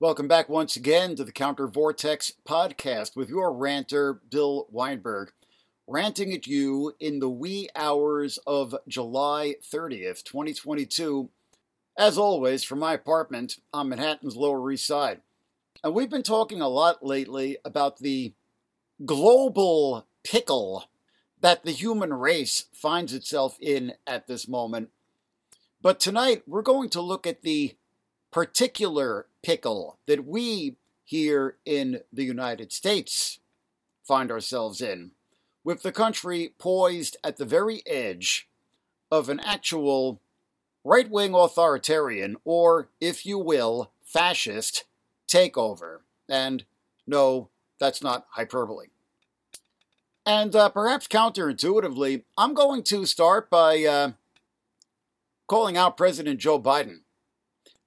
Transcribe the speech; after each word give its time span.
Welcome 0.00 0.28
back 0.28 0.48
once 0.48 0.76
again 0.76 1.16
to 1.16 1.24
the 1.24 1.32
Counter 1.32 1.66
Vortex 1.66 2.32
podcast 2.48 3.16
with 3.16 3.28
your 3.28 3.52
ranter, 3.52 4.20
Bill 4.30 4.68
Weinberg, 4.70 5.32
ranting 5.88 6.32
at 6.32 6.46
you 6.46 6.92
in 7.00 7.18
the 7.18 7.28
wee 7.28 7.68
hours 7.74 8.38
of 8.46 8.76
July 8.86 9.56
30th, 9.60 10.22
2022, 10.22 11.30
as 11.98 12.16
always, 12.16 12.62
from 12.62 12.78
my 12.78 12.94
apartment 12.94 13.56
on 13.74 13.88
Manhattan's 13.88 14.36
Lower 14.36 14.70
East 14.70 14.86
Side. 14.86 15.20
And 15.82 15.92
we've 15.92 16.08
been 16.08 16.22
talking 16.22 16.60
a 16.60 16.68
lot 16.68 17.04
lately 17.04 17.58
about 17.64 17.98
the 17.98 18.34
global 19.04 20.06
pickle 20.22 20.84
that 21.40 21.64
the 21.64 21.72
human 21.72 22.14
race 22.14 22.66
finds 22.72 23.12
itself 23.12 23.58
in 23.60 23.94
at 24.06 24.28
this 24.28 24.46
moment. 24.46 24.90
But 25.82 25.98
tonight, 25.98 26.44
we're 26.46 26.62
going 26.62 26.88
to 26.90 27.00
look 27.00 27.26
at 27.26 27.42
the 27.42 27.74
particular 28.30 29.26
pickle 29.42 29.98
that 30.06 30.26
we 30.26 30.76
here 31.04 31.56
in 31.64 32.00
the 32.12 32.24
United 32.24 32.72
States 32.72 33.38
find 34.04 34.30
ourselves 34.30 34.80
in, 34.80 35.12
with 35.64 35.82
the 35.82 35.92
country 35.92 36.54
poised 36.58 37.16
at 37.24 37.36
the 37.36 37.44
very 37.44 37.82
edge 37.86 38.48
of 39.10 39.28
an 39.28 39.40
actual 39.40 40.20
right 40.84 41.10
wing 41.10 41.34
authoritarian, 41.34 42.36
or, 42.44 42.88
if 43.00 43.24
you 43.24 43.38
will, 43.38 43.90
fascist 44.04 44.84
takeover. 45.26 45.98
And 46.28 46.64
no, 47.06 47.48
that's 47.78 48.02
not 48.02 48.26
hyperbole. 48.30 48.86
And 50.26 50.54
uh, 50.54 50.68
perhaps 50.68 51.08
counterintuitively, 51.08 52.24
I'm 52.36 52.52
going 52.52 52.82
to 52.84 53.06
start 53.06 53.48
by 53.48 53.84
uh, 53.84 54.12
calling 55.46 55.76
out 55.76 55.96
President 55.96 56.38
Joe 56.38 56.60
Biden. 56.60 57.00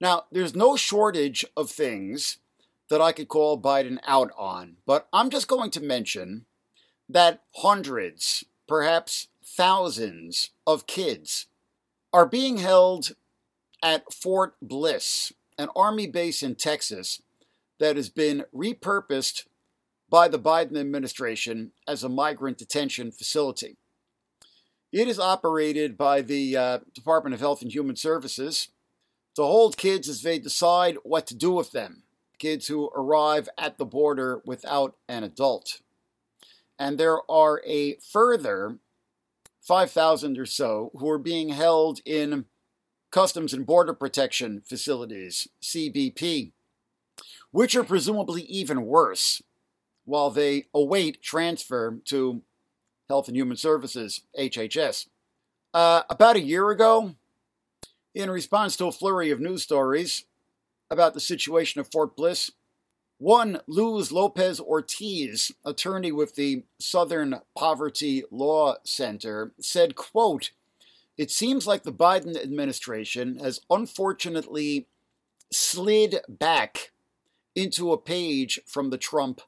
Now, 0.02 0.24
there's 0.32 0.56
no 0.56 0.74
shortage 0.74 1.44
of 1.56 1.70
things 1.70 2.38
that 2.88 3.00
I 3.00 3.12
could 3.12 3.28
call 3.28 3.62
Biden 3.62 4.00
out 4.04 4.32
on, 4.36 4.78
but 4.84 5.06
I'm 5.12 5.30
just 5.30 5.46
going 5.46 5.70
to 5.70 5.80
mention 5.80 6.44
that 7.08 7.44
hundreds, 7.54 8.44
perhaps 8.66 9.28
thousands 9.44 10.50
of 10.66 10.88
kids 10.88 11.46
are 12.12 12.26
being 12.26 12.58
held 12.58 13.14
at 13.80 14.12
Fort 14.12 14.56
Bliss, 14.60 15.32
an 15.56 15.68
army 15.76 16.08
base 16.08 16.42
in 16.42 16.56
Texas 16.56 17.22
that 17.78 17.94
has 17.94 18.08
been 18.08 18.44
repurposed 18.52 19.46
by 20.10 20.26
the 20.26 20.38
Biden 20.38 20.76
administration 20.76 21.70
as 21.86 22.02
a 22.02 22.08
migrant 22.08 22.58
detention 22.58 23.12
facility. 23.12 23.76
It 24.90 25.06
is 25.06 25.20
operated 25.20 25.96
by 25.96 26.22
the 26.22 26.56
uh, 26.56 26.78
Department 26.92 27.34
of 27.34 27.40
Health 27.40 27.62
and 27.62 27.72
Human 27.72 27.94
Services 27.94 28.68
to 29.34 29.42
hold 29.42 29.76
kids 29.76 30.08
as 30.08 30.22
they 30.22 30.38
decide 30.38 30.96
what 31.02 31.26
to 31.28 31.34
do 31.34 31.52
with 31.52 31.72
them, 31.72 32.02
kids 32.38 32.66
who 32.66 32.90
arrive 32.94 33.48
at 33.56 33.78
the 33.78 33.84
border 33.84 34.42
without 34.44 34.96
an 35.08 35.24
adult. 35.24 35.80
And 36.78 36.98
there 36.98 37.18
are 37.30 37.62
a 37.66 37.96
further 37.96 38.78
5,000 39.60 40.38
or 40.38 40.46
so 40.46 40.90
who 40.94 41.08
are 41.08 41.18
being 41.18 41.50
held 41.50 42.00
in 42.04 42.46
Customs 43.10 43.52
and 43.52 43.66
Border 43.66 43.92
Protection 43.92 44.62
Facilities, 44.66 45.46
CBP, 45.62 46.52
which 47.50 47.76
are 47.76 47.84
presumably 47.84 48.42
even 48.42 48.86
worse 48.86 49.42
while 50.04 50.30
they 50.30 50.64
await 50.74 51.22
transfer 51.22 51.98
to 52.06 52.42
Health 53.08 53.28
and 53.28 53.36
Human 53.36 53.56
Services, 53.56 54.22
HHS. 54.38 55.08
Uh, 55.74 56.02
about 56.10 56.36
a 56.36 56.40
year 56.40 56.70
ago, 56.70 57.14
in 58.14 58.30
response 58.30 58.76
to 58.76 58.86
a 58.86 58.92
flurry 58.92 59.30
of 59.30 59.40
news 59.40 59.62
stories 59.62 60.24
about 60.90 61.14
the 61.14 61.20
situation 61.20 61.80
of 61.80 61.90
Fort 61.90 62.16
Bliss, 62.16 62.50
one 63.18 63.60
Luz 63.66 64.12
Lopez 64.12 64.60
Ortiz, 64.60 65.52
attorney 65.64 66.12
with 66.12 66.34
the 66.34 66.64
Southern 66.78 67.40
Poverty 67.56 68.24
Law 68.30 68.76
Center, 68.84 69.52
said, 69.60 69.94
quote, 69.94 70.50
It 71.16 71.30
seems 71.30 71.66
like 71.66 71.84
the 71.84 71.92
Biden 71.92 72.36
administration 72.36 73.38
has 73.38 73.60
unfortunately 73.70 74.86
slid 75.52 76.16
back 76.28 76.90
into 77.54 77.92
a 77.92 77.98
page 77.98 78.60
from 78.66 78.90
the 78.90 78.98
Trump 78.98 79.40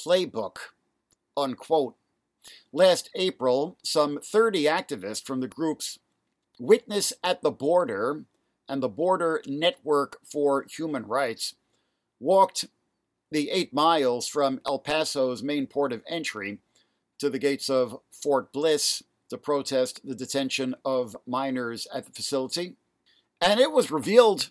playbook, 0.00 0.58
unquote. 1.36 1.96
Last 2.72 3.10
April, 3.14 3.76
some 3.82 4.20
30 4.20 4.64
activists 4.64 5.24
from 5.24 5.40
the 5.40 5.48
groups 5.48 5.98
Witness 6.58 7.12
at 7.22 7.42
the 7.42 7.50
Border 7.50 8.24
and 8.68 8.82
the 8.82 8.88
Border 8.88 9.42
Network 9.46 10.18
for 10.24 10.66
Human 10.68 11.06
Rights 11.06 11.54
walked 12.20 12.66
the 13.30 13.50
eight 13.50 13.72
miles 13.72 14.28
from 14.28 14.60
El 14.66 14.78
Paso's 14.78 15.42
main 15.42 15.66
port 15.66 15.92
of 15.92 16.02
entry 16.08 16.58
to 17.18 17.30
the 17.30 17.38
gates 17.38 17.68
of 17.68 18.00
Fort 18.10 18.52
Bliss 18.52 19.02
to 19.30 19.38
protest 19.38 20.00
the 20.04 20.14
detention 20.14 20.74
of 20.84 21.16
minors 21.26 21.86
at 21.94 22.06
the 22.06 22.12
facility. 22.12 22.76
And 23.40 23.60
it 23.60 23.72
was 23.72 23.90
revealed 23.90 24.50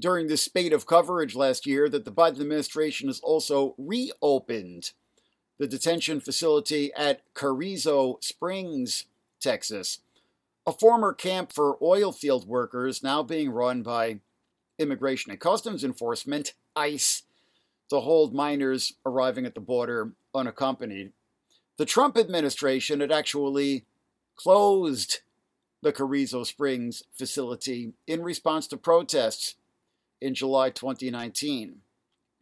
during 0.00 0.26
this 0.26 0.42
spate 0.42 0.72
of 0.72 0.86
coverage 0.86 1.34
last 1.34 1.66
year 1.66 1.88
that 1.88 2.04
the 2.04 2.12
Biden 2.12 2.40
administration 2.40 3.08
has 3.08 3.20
also 3.20 3.74
reopened 3.76 4.92
the 5.58 5.66
detention 5.66 6.20
facility 6.20 6.92
at 6.94 7.22
Carrizo 7.34 8.16
Springs, 8.22 9.04
Texas, 9.40 10.00
a 10.70 10.72
former 10.72 11.12
camp 11.12 11.52
for 11.52 11.76
oil 11.82 12.12
field 12.12 12.46
workers 12.46 13.02
now 13.02 13.24
being 13.24 13.50
run 13.50 13.82
by 13.82 14.20
Immigration 14.78 15.32
and 15.32 15.40
Customs 15.40 15.82
Enforcement, 15.82 16.54
ICE, 16.76 17.24
to 17.88 17.98
hold 17.98 18.32
minors 18.32 18.92
arriving 19.04 19.46
at 19.46 19.54
the 19.54 19.60
border 19.60 20.12
unaccompanied. 20.32 21.10
The 21.76 21.86
Trump 21.86 22.16
administration 22.16 23.00
had 23.00 23.10
actually 23.10 23.84
closed 24.36 25.22
the 25.82 25.92
Carrizo 25.92 26.44
Springs 26.44 27.02
facility 27.18 27.94
in 28.06 28.22
response 28.22 28.68
to 28.68 28.76
protests 28.76 29.56
in 30.20 30.36
July 30.36 30.70
2019. 30.70 31.78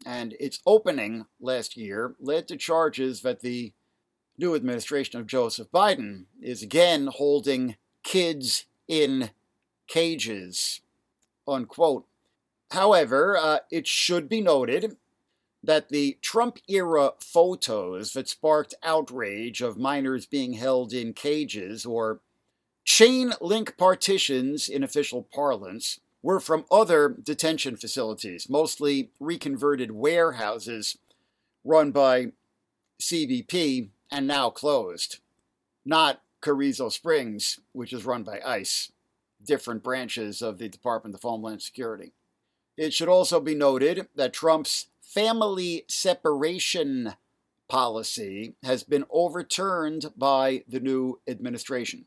And 0.04 0.34
its 0.38 0.60
opening 0.66 1.24
last 1.40 1.78
year 1.78 2.14
led 2.20 2.46
to 2.48 2.58
charges 2.58 3.22
that 3.22 3.40
the 3.40 3.72
new 4.36 4.54
administration 4.54 5.18
of 5.18 5.26
Joseph 5.26 5.70
Biden 5.72 6.24
is 6.42 6.62
again 6.62 7.06
holding 7.06 7.76
kids 8.02 8.66
in 8.86 9.30
cages, 9.86 10.80
unquote. 11.46 12.06
However, 12.70 13.36
uh, 13.36 13.58
it 13.70 13.86
should 13.86 14.28
be 14.28 14.40
noted 14.40 14.96
that 15.62 15.88
the 15.88 16.18
Trump 16.22 16.58
era 16.68 17.12
photos 17.20 18.12
that 18.12 18.28
sparked 18.28 18.74
outrage 18.82 19.60
of 19.60 19.76
minors 19.78 20.26
being 20.26 20.52
held 20.52 20.92
in 20.92 21.12
cages 21.12 21.84
or 21.84 22.20
chain 22.84 23.32
link 23.40 23.76
partitions 23.76 24.68
in 24.68 24.82
official 24.82 25.26
parlance 25.34 26.00
were 26.22 26.40
from 26.40 26.64
other 26.70 27.08
detention 27.22 27.76
facilities, 27.76 28.48
mostly 28.48 29.10
reconverted 29.20 29.90
warehouses 29.90 30.98
run 31.64 31.90
by 31.90 32.28
CBP 33.00 33.88
and 34.10 34.26
now 34.26 34.50
closed, 34.50 35.18
not 35.84 36.22
Carrizo 36.40 36.88
Springs, 36.88 37.58
which 37.72 37.92
is 37.92 38.04
run 38.04 38.22
by 38.22 38.40
ICE, 38.44 38.92
different 39.44 39.82
branches 39.82 40.42
of 40.42 40.58
the 40.58 40.68
Department 40.68 41.14
of 41.14 41.22
Homeland 41.22 41.62
Security. 41.62 42.12
It 42.76 42.92
should 42.92 43.08
also 43.08 43.40
be 43.40 43.54
noted 43.54 44.08
that 44.14 44.32
Trump's 44.32 44.86
family 45.00 45.84
separation 45.88 47.14
policy 47.68 48.54
has 48.62 48.82
been 48.82 49.04
overturned 49.10 50.12
by 50.16 50.64
the 50.68 50.80
new 50.80 51.20
administration. 51.28 52.06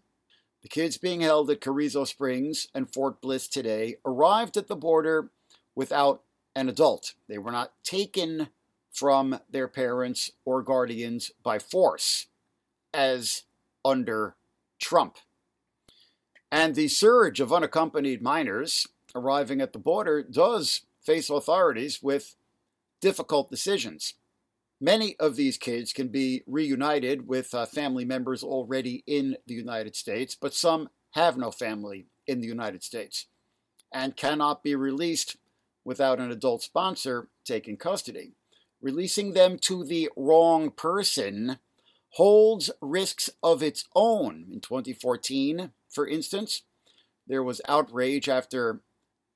The 0.61 0.69
kids 0.69 0.97
being 0.97 1.21
held 1.21 1.49
at 1.49 1.61
Carrizo 1.61 2.05
Springs 2.05 2.67
and 2.73 2.91
Fort 2.91 3.21
Bliss 3.21 3.47
today 3.47 3.97
arrived 4.05 4.57
at 4.57 4.67
the 4.67 4.75
border 4.75 5.31
without 5.75 6.21
an 6.55 6.69
adult. 6.69 7.15
They 7.27 7.37
were 7.37 7.51
not 7.51 7.73
taken 7.83 8.49
from 8.91 9.39
their 9.49 9.67
parents 9.67 10.31
or 10.45 10.61
guardians 10.61 11.31
by 11.43 11.59
force, 11.59 12.27
as 12.93 13.43
under 13.83 14.35
Trump. 14.79 15.17
And 16.51 16.75
the 16.75 16.87
surge 16.87 17.39
of 17.39 17.53
unaccompanied 17.53 18.21
minors 18.21 18.87
arriving 19.15 19.61
at 19.61 19.73
the 19.73 19.79
border 19.79 20.21
does 20.21 20.81
face 21.01 21.29
authorities 21.29 22.01
with 22.03 22.35
difficult 22.99 23.49
decisions. 23.49 24.15
Many 24.79 25.15
of 25.19 25.35
these 25.35 25.57
kids 25.57 25.93
can 25.93 26.07
be 26.07 26.43
reunited 26.47 27.27
with 27.27 27.53
uh, 27.53 27.65
family 27.65 28.03
members 28.03 28.43
already 28.43 29.03
in 29.05 29.37
the 29.45 29.53
United 29.53 29.95
States, 29.95 30.35
but 30.39 30.53
some 30.53 30.89
have 31.11 31.37
no 31.37 31.51
family 31.51 32.07
in 32.25 32.41
the 32.41 32.47
United 32.47 32.83
States 32.83 33.27
and 33.91 34.15
cannot 34.15 34.63
be 34.63 34.75
released 34.75 35.37
without 35.83 36.19
an 36.19 36.31
adult 36.31 36.63
sponsor 36.63 37.27
taking 37.45 37.77
custody. 37.77 38.33
Releasing 38.81 39.33
them 39.33 39.59
to 39.59 39.83
the 39.83 40.09
wrong 40.15 40.71
person 40.71 41.59
holds 42.11 42.69
risks 42.81 43.29
of 43.41 43.63
its 43.63 43.85
own. 43.95 44.45
In 44.51 44.59
2014, 44.59 45.71
for 45.89 46.07
instance, 46.07 46.63
there 47.27 47.43
was 47.43 47.61
outrage 47.67 48.27
after 48.27 48.81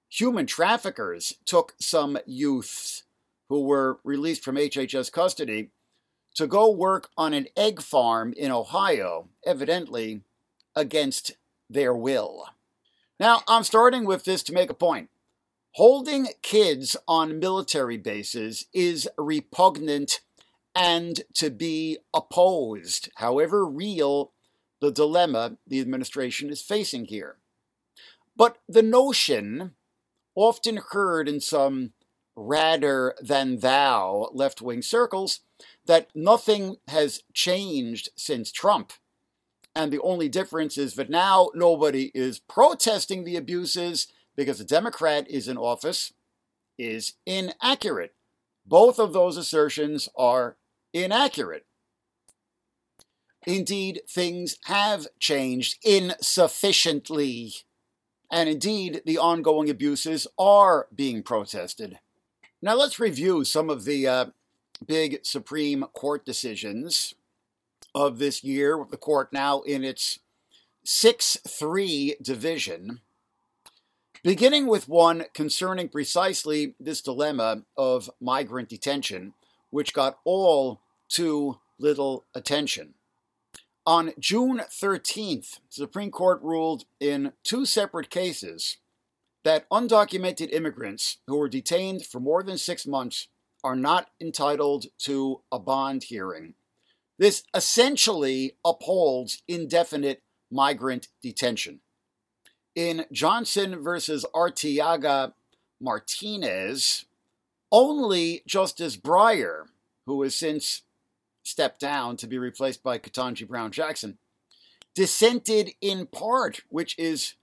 human 0.09 0.45
traffickers 0.45 1.33
took 1.45 1.73
some 1.79 2.17
youths 2.25 3.03
who 3.49 3.61
were 3.61 3.99
released 4.03 4.43
from 4.43 4.55
HHS 4.55 5.11
custody 5.11 5.69
to 6.35 6.47
go 6.47 6.69
work 6.69 7.09
on 7.17 7.33
an 7.33 7.47
egg 7.55 7.81
farm 7.81 8.33
in 8.35 8.51
Ohio, 8.51 9.29
evidently 9.45 10.21
against 10.75 11.37
their 11.69 11.93
will. 11.93 12.47
Now, 13.19 13.41
I'm 13.47 13.63
starting 13.63 14.05
with 14.05 14.25
this 14.25 14.43
to 14.43 14.53
make 14.53 14.69
a 14.69 14.73
point. 14.73 15.09
Holding 15.75 16.27
kids 16.41 16.97
on 17.07 17.39
military 17.39 17.97
bases 17.97 18.65
is 18.73 19.07
repugnant 19.17 20.21
and 20.75 21.21
to 21.33 21.49
be 21.49 21.99
opposed, 22.13 23.09
however 23.15 23.65
real 23.65 24.33
the 24.81 24.91
dilemma 24.91 25.57
the 25.65 25.79
administration 25.79 26.49
is 26.49 26.61
facing 26.61 27.05
here. 27.05 27.37
But 28.35 28.57
the 28.67 28.83
notion, 28.83 29.71
often 30.35 30.81
heard 30.91 31.29
in 31.29 31.39
some 31.39 31.93
rather 32.35 33.15
than 33.21 33.59
thou 33.59 34.29
left 34.33 34.61
wing 34.61 34.81
circles, 34.81 35.39
that 35.85 36.09
nothing 36.13 36.75
has 36.89 37.23
changed 37.33 38.09
since 38.17 38.51
Trump. 38.51 38.91
And 39.73 39.91
the 39.91 40.01
only 40.01 40.27
difference 40.27 40.77
is 40.77 40.95
that 40.95 41.09
now 41.09 41.49
nobody 41.53 42.11
is 42.13 42.39
protesting 42.39 43.23
the 43.23 43.37
abuses 43.37 44.07
because 44.35 44.59
a 44.59 44.65
Democrat 44.65 45.29
is 45.29 45.47
in 45.47 45.57
office 45.57 46.13
is 46.77 47.13
inaccurate. 47.25 48.13
Both 48.65 48.99
of 48.99 49.13
those 49.13 49.37
assertions 49.37 50.09
are 50.17 50.57
inaccurate. 51.03 51.65
Indeed, 53.45 54.01
things 54.09 54.57
have 54.65 55.07
changed 55.19 55.77
insufficiently. 55.83 57.53
And 58.31 58.49
indeed, 58.49 59.03
the 59.05 59.19
ongoing 59.19 59.69
abuses 59.69 60.25
are 60.39 60.87
being 60.93 61.21
protested. 61.21 61.99
Now, 62.61 62.75
let's 62.75 62.99
review 62.99 63.43
some 63.43 63.69
of 63.69 63.85
the 63.85 64.07
uh, 64.07 64.25
big 64.85 65.19
Supreme 65.23 65.83
Court 65.93 66.25
decisions 66.25 67.13
of 67.93 68.17
this 68.17 68.43
year, 68.43 68.83
the 68.89 68.97
court 68.97 69.31
now 69.31 69.61
in 69.61 69.83
its 69.83 70.19
6 70.83 71.37
3 71.47 72.15
division, 72.21 73.01
beginning 74.23 74.67
with 74.67 74.89
one 74.89 75.25
concerning 75.33 75.87
precisely 75.87 76.73
this 76.79 77.01
dilemma 77.01 77.63
of 77.77 78.09
migrant 78.19 78.69
detention, 78.69 79.33
which 79.69 79.93
got 79.93 80.17
all 80.25 80.81
too 81.09 81.59
little 81.79 82.25
attention. 82.33 82.95
On 83.85 84.13
June 84.19 84.61
13th, 84.69 85.55
the 85.55 85.59
Supreme 85.69 86.11
Court 86.11 86.41
ruled 86.41 86.85
in 86.99 87.33
two 87.43 87.65
separate 87.65 88.09
cases 88.09 88.77
that 89.43 89.69
undocumented 89.69 90.51
immigrants 90.51 91.17
who 91.27 91.37
were 91.37 91.47
detained 91.47 92.03
for 92.05 92.19
more 92.19 92.41
than 92.41 92.57
six 92.57 92.87
months 92.87 93.27
are 93.63 93.75
not 93.75 94.07
entitled 94.19 94.87
to 94.99 95.41
a 95.51 95.59
bond 95.59 96.03
hearing. 96.05 96.55
This 97.17 97.43
essentially 97.53 98.57
upholds 98.65 99.43
indefinite 99.47 100.21
migrant 100.51 101.07
detention. 101.21 101.81
In 102.75 103.05
Johnson 103.11 103.81
versus 103.81 104.25
Arteaga 104.35 105.33
Martinez, 105.79 107.05
only 107.71 108.41
Justice 108.47 108.97
Breyer, 108.97 109.65
who 110.05 110.21
has 110.23 110.35
since 110.35 110.81
stepped 111.45 111.79
down 111.79 112.17
to 112.17 112.27
be 112.27 112.37
replaced 112.37 112.83
by 112.83 112.97
Ketanji 112.97 113.47
Brown 113.47 113.71
Jackson, 113.71 114.17
dissented 114.95 115.71
in 115.79 116.07
part, 116.07 116.61
which 116.69 116.97
is 116.97 117.35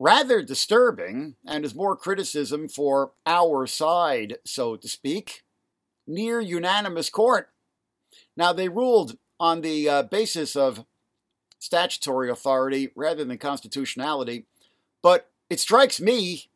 rather 0.00 0.42
disturbing 0.42 1.36
and 1.46 1.64
is 1.64 1.74
more 1.74 1.94
criticism 1.94 2.68
for 2.68 3.12
our 3.26 3.66
side, 3.66 4.38
so 4.44 4.76
to 4.76 4.88
speak. 4.88 5.44
Near 6.06 6.40
unanimous 6.40 7.10
court. 7.10 7.50
Now, 8.36 8.52
they 8.52 8.68
ruled 8.68 9.16
on 9.38 9.60
the 9.60 9.88
uh, 9.88 10.02
basis 10.02 10.56
of 10.56 10.84
statutory 11.58 12.30
authority 12.30 12.90
rather 12.94 13.24
than 13.24 13.38
constitutionality, 13.38 14.46
but 15.02 15.30
it 15.48 15.60
strikes 15.60 16.00
me 16.00 16.48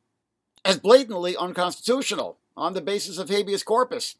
as 0.65 0.79
blatantly 0.79 1.37
unconstitutional 1.37 2.39
on 2.57 2.75
the 2.75 2.81
basis 2.81 3.19
of 3.19 3.29
habeas 3.29 3.63
corpus. 3.63 4.17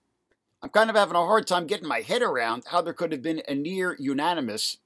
I'm 0.63 0.71
kind 0.71 0.91
of 0.91 0.97
having 0.97 1.15
a 1.15 1.25
hard 1.25 1.47
time 1.47 1.67
getting 1.67 1.89
my 1.89 2.01
head 2.01 2.23
around 2.23 2.65
how 2.67 2.81
there 2.81 2.93
could 2.93 3.13
have 3.13 3.23
been 3.23 3.43
a 3.47 3.55
near 3.55 3.97
unanimous 3.99 4.79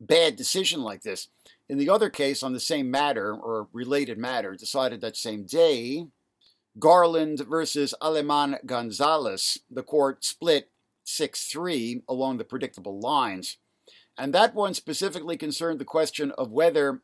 bad 0.00 0.36
decision 0.36 0.82
like 0.82 1.02
this. 1.02 1.28
In 1.68 1.78
the 1.78 1.88
other 1.88 2.10
case, 2.10 2.42
on 2.42 2.52
the 2.52 2.60
same 2.60 2.90
matter 2.90 3.32
or 3.32 3.68
related 3.72 4.18
matter, 4.18 4.54
decided 4.54 5.00
that 5.00 5.16
same 5.16 5.44
day, 5.44 6.06
Garland 6.78 7.44
versus 7.48 7.94
Aleman 8.02 8.58
Gonzalez, 8.66 9.60
the 9.70 9.84
court 9.84 10.24
split 10.24 10.70
6 11.04 11.46
3 11.46 12.02
along 12.08 12.38
the 12.38 12.44
predictable 12.44 12.98
lines. 12.98 13.58
And 14.18 14.34
that 14.34 14.54
one 14.54 14.74
specifically 14.74 15.36
concerned 15.36 15.78
the 15.78 15.84
question 15.84 16.32
of 16.32 16.52
whether 16.52 17.02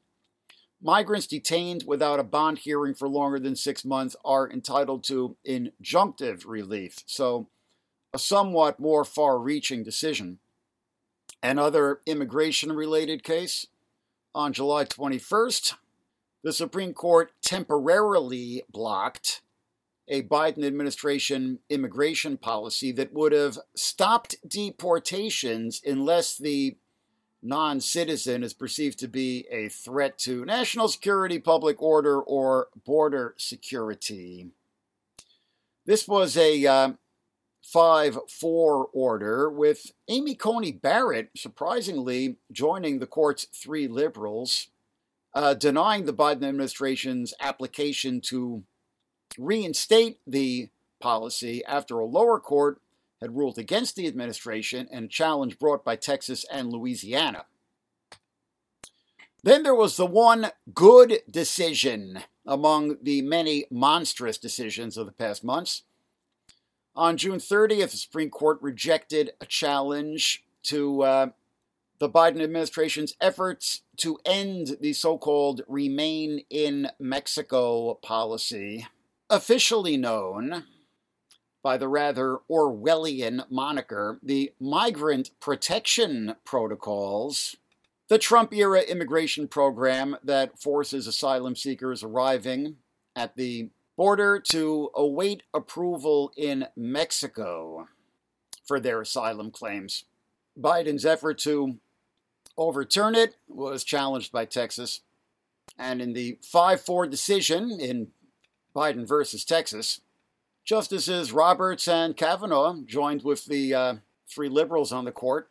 migrants 0.83 1.27
detained 1.27 1.85
without 1.87 2.21
a 2.21 2.25
bond 2.25 2.59
hearing 2.59 2.95
for 2.95 3.09
longer 3.09 3.39
than 3.39 3.55
six 3.55 3.85
months 3.85 4.17
are 4.25 4.51
entitled 4.51 5.05
to 5.05 5.37
injunctive 5.47 6.45
relief. 6.47 6.99
So, 7.07 7.49
a 8.13 8.19
somewhat 8.19 8.81
more 8.81 9.05
far 9.05 9.39
reaching 9.39 9.83
decision. 9.83 10.39
Another 11.43 12.01
immigration 12.07 12.73
related 12.73 13.23
case 13.23 13.67
on 14.35 14.53
July 14.53 14.85
21st, 14.85 15.75
the 16.43 16.53
Supreme 16.53 16.93
Court 16.93 17.33
temporarily 17.43 18.63
blocked 18.71 19.43
a 20.09 20.23
Biden 20.23 20.65
administration 20.65 21.61
immigration 21.69 22.37
policy 22.37 22.91
that 22.93 23.13
would 23.13 23.33
have 23.33 23.59
stopped 23.75 24.37
deportations 24.47 25.81
unless 25.87 26.37
the 26.37 26.77
non 27.43 27.81
citizen 27.81 28.43
is 28.43 28.53
perceived 28.53 28.99
to 28.99 29.09
be 29.09 29.47
a 29.51 29.69
threat 29.69 30.19
to 30.19 30.45
national 30.45 30.89
security, 30.89 31.39
public 31.39 31.81
order, 31.81 32.21
or 32.21 32.69
border 32.85 33.35
security. 33.39 34.49
This 35.87 36.07
was 36.09 36.37
a 36.37 36.67
uh, 36.67 36.93
5 37.73 38.19
4 38.29 38.87
order, 38.93 39.49
with 39.49 39.93
Amy 40.09 40.35
Coney 40.35 40.73
Barrett 40.73 41.31
surprisingly 41.37 42.37
joining 42.51 42.99
the 42.99 43.07
court's 43.07 43.47
three 43.53 43.87
liberals, 43.87 44.69
uh, 45.35 45.55
denying 45.55 46.05
the 46.05 46.13
Biden 46.13 46.45
administration's 46.45 47.33
application 47.39 48.21
to 48.23 48.65
reinstate 49.39 50.19
the 50.27 50.69
policy 51.01 51.65
after 51.65 51.99
a 52.01 52.07
lower 52.07 52.41
court 52.41 52.81
had 53.21 53.37
ruled 53.37 53.59
against 53.59 53.95
the 53.95 54.09
administration 54.09 54.89
and 54.91 55.05
a 55.05 55.09
challenge 55.09 55.59
brought 55.59 55.85
by 55.85 55.95
Texas 55.95 56.45
and 56.51 56.73
Louisiana. 56.73 57.45
Then 59.45 59.63
there 59.63 59.75
was 59.75 59.97
the 59.97 60.07
one 60.07 60.51
good 60.75 61.21
decision 61.31 62.21
among 62.45 62.97
the 63.03 63.23
many 63.23 63.67
monstrous 63.71 64.39
decisions 64.39 64.97
of 64.97 65.07
the 65.07 65.13
past 65.13 65.45
months 65.45 65.83
on 66.95 67.17
June 67.17 67.39
30th, 67.39 67.91
the 67.91 67.97
Supreme 67.97 68.31
Court 68.31 68.59
rejected 68.61 69.33
a 69.41 69.47
challenge 69.47 70.45
to 70.65 71.03
uh, 71.03 71.27
the 71.99 72.09
Biden 72.09 72.43
administration's 72.43 73.15
efforts 73.21 73.83
to 73.99 74.19
end 74.25 74.77
the 74.81 74.93
so 74.93 75.19
called 75.19 75.63
Remain 75.69 76.43
in 76.51 76.89
Mexico 76.99 77.95
policy, 78.03 78.87
officially 79.29 79.97
known 79.97 80.65
by 81.63 81.77
the 81.77 81.89
rather 81.89 82.39
Orwellian 82.51 83.45
moniker, 83.51 84.19
the 84.23 84.53
Migrant 84.59 85.31
Protection 85.41 86.37
Protocols, 86.45 87.57
the 88.09 88.19
Trump 88.19 88.53
era 88.53 88.81
immigration 88.81 89.47
program 89.47 90.17
that 90.25 90.59
forces 90.59 91.07
asylum 91.07 91.55
seekers 91.55 92.03
arriving 92.03 92.77
at 93.15 93.37
the 93.37 93.69
border 94.01 94.41
to 94.41 94.89
await 94.95 95.43
approval 95.53 96.33
in 96.35 96.67
Mexico 96.75 97.87
for 98.65 98.81
their 98.81 99.03
asylum 99.03 99.51
claims. 99.51 100.05
Biden's 100.59 101.05
effort 101.05 101.37
to 101.41 101.77
overturn 102.57 103.15
it 103.15 103.37
was 103.47 103.85
challenged 103.85 104.33
by 104.33 104.47
Texas. 104.47 105.03
And 105.79 106.01
in 106.01 106.15
the 106.15 106.39
5 106.41 106.81
4 106.81 107.09
decision 107.09 107.79
in 107.79 108.09
Biden 108.75 109.07
versus 109.07 109.45
Texas, 109.45 110.01
Justices 110.65 111.31
Roberts 111.31 111.87
and 111.87 112.17
Kavanaugh 112.17 112.77
joined 112.87 113.23
with 113.23 113.45
the 113.45 113.75
uh, 113.75 113.95
three 114.27 114.49
liberals 114.49 114.93
on 114.93 115.05
the 115.05 115.13
court. 115.13 115.51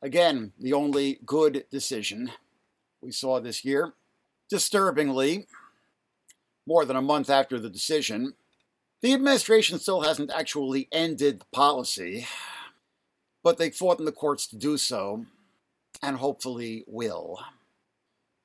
Again, 0.00 0.52
the 0.60 0.74
only 0.74 1.18
good 1.26 1.64
decision 1.72 2.30
we 3.02 3.10
saw 3.10 3.40
this 3.40 3.64
year. 3.64 3.94
Disturbingly, 4.48 5.48
more 6.66 6.84
than 6.84 6.96
a 6.96 7.02
month 7.02 7.30
after 7.30 7.58
the 7.58 7.70
decision, 7.70 8.34
the 9.02 9.14
administration 9.14 9.78
still 9.78 10.02
hasn't 10.02 10.30
actually 10.30 10.88
ended 10.92 11.40
the 11.40 11.46
policy, 11.52 12.26
but 13.42 13.58
they 13.58 13.70
fought 13.70 13.98
in 13.98 14.04
the 14.04 14.12
courts 14.12 14.46
to 14.48 14.56
do 14.56 14.76
so, 14.76 15.24
and 16.02 16.18
hopefully 16.18 16.84
will. 16.86 17.40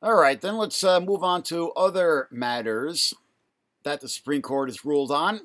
All 0.01 0.15
right, 0.15 0.39
then 0.39 0.57
let's 0.57 0.83
uh, 0.83 0.99
move 0.99 1.23
on 1.23 1.43
to 1.43 1.71
other 1.71 2.27
matters 2.31 3.13
that 3.83 4.01
the 4.01 4.09
Supreme 4.09 4.41
Court 4.41 4.69
has 4.69 4.85
ruled 4.85 5.11
on. 5.11 5.41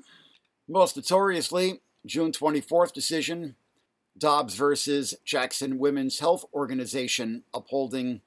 Most 0.69 0.97
notoriously, 0.97 1.81
June 2.07 2.33
24th 2.33 2.93
decision, 2.93 3.57
Dobbs 4.17 4.55
versus 4.55 5.15
Jackson 5.25 5.79
Women's 5.79 6.19
Health 6.19 6.45
Organization 6.53 7.45
upholding 7.55 8.21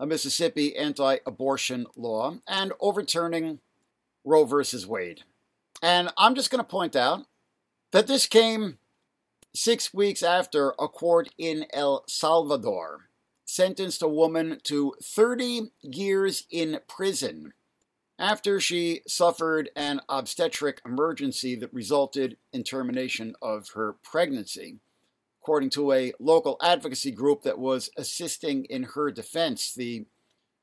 a 0.00 0.06
Mississippi 0.06 0.76
anti 0.76 1.18
abortion 1.26 1.86
law 1.96 2.38
and 2.46 2.72
overturning 2.80 3.60
Roe 4.24 4.44
versus 4.44 4.86
Wade. 4.86 5.22
And 5.82 6.10
I'm 6.16 6.34
just 6.34 6.50
going 6.50 6.62
to 6.62 6.68
point 6.68 6.96
out 6.96 7.26
that 7.92 8.06
this 8.06 8.26
came 8.26 8.78
six 9.54 9.94
weeks 9.94 10.22
after 10.22 10.74
a 10.78 10.88
court 10.88 11.30
in 11.38 11.66
El 11.72 12.04
Salvador 12.08 13.08
sentenced 13.44 14.02
a 14.02 14.08
woman 14.08 14.60
to 14.62 14.94
30 15.02 15.72
years 15.82 16.44
in 16.50 16.78
prison 16.86 17.52
after 18.18 18.60
she 18.60 19.00
suffered 19.06 19.70
an 19.74 20.00
obstetric 20.08 20.80
emergency 20.84 21.54
that 21.54 21.72
resulted 21.72 22.36
in 22.52 22.62
termination 22.62 23.34
of 23.40 23.70
her 23.74 23.94
pregnancy. 24.02 24.78
According 25.48 25.70
to 25.70 25.92
a 25.92 26.12
local 26.20 26.58
advocacy 26.60 27.10
group 27.10 27.40
that 27.44 27.58
was 27.58 27.88
assisting 27.96 28.66
in 28.66 28.82
her 28.82 29.10
defense, 29.10 29.72
the 29.72 30.04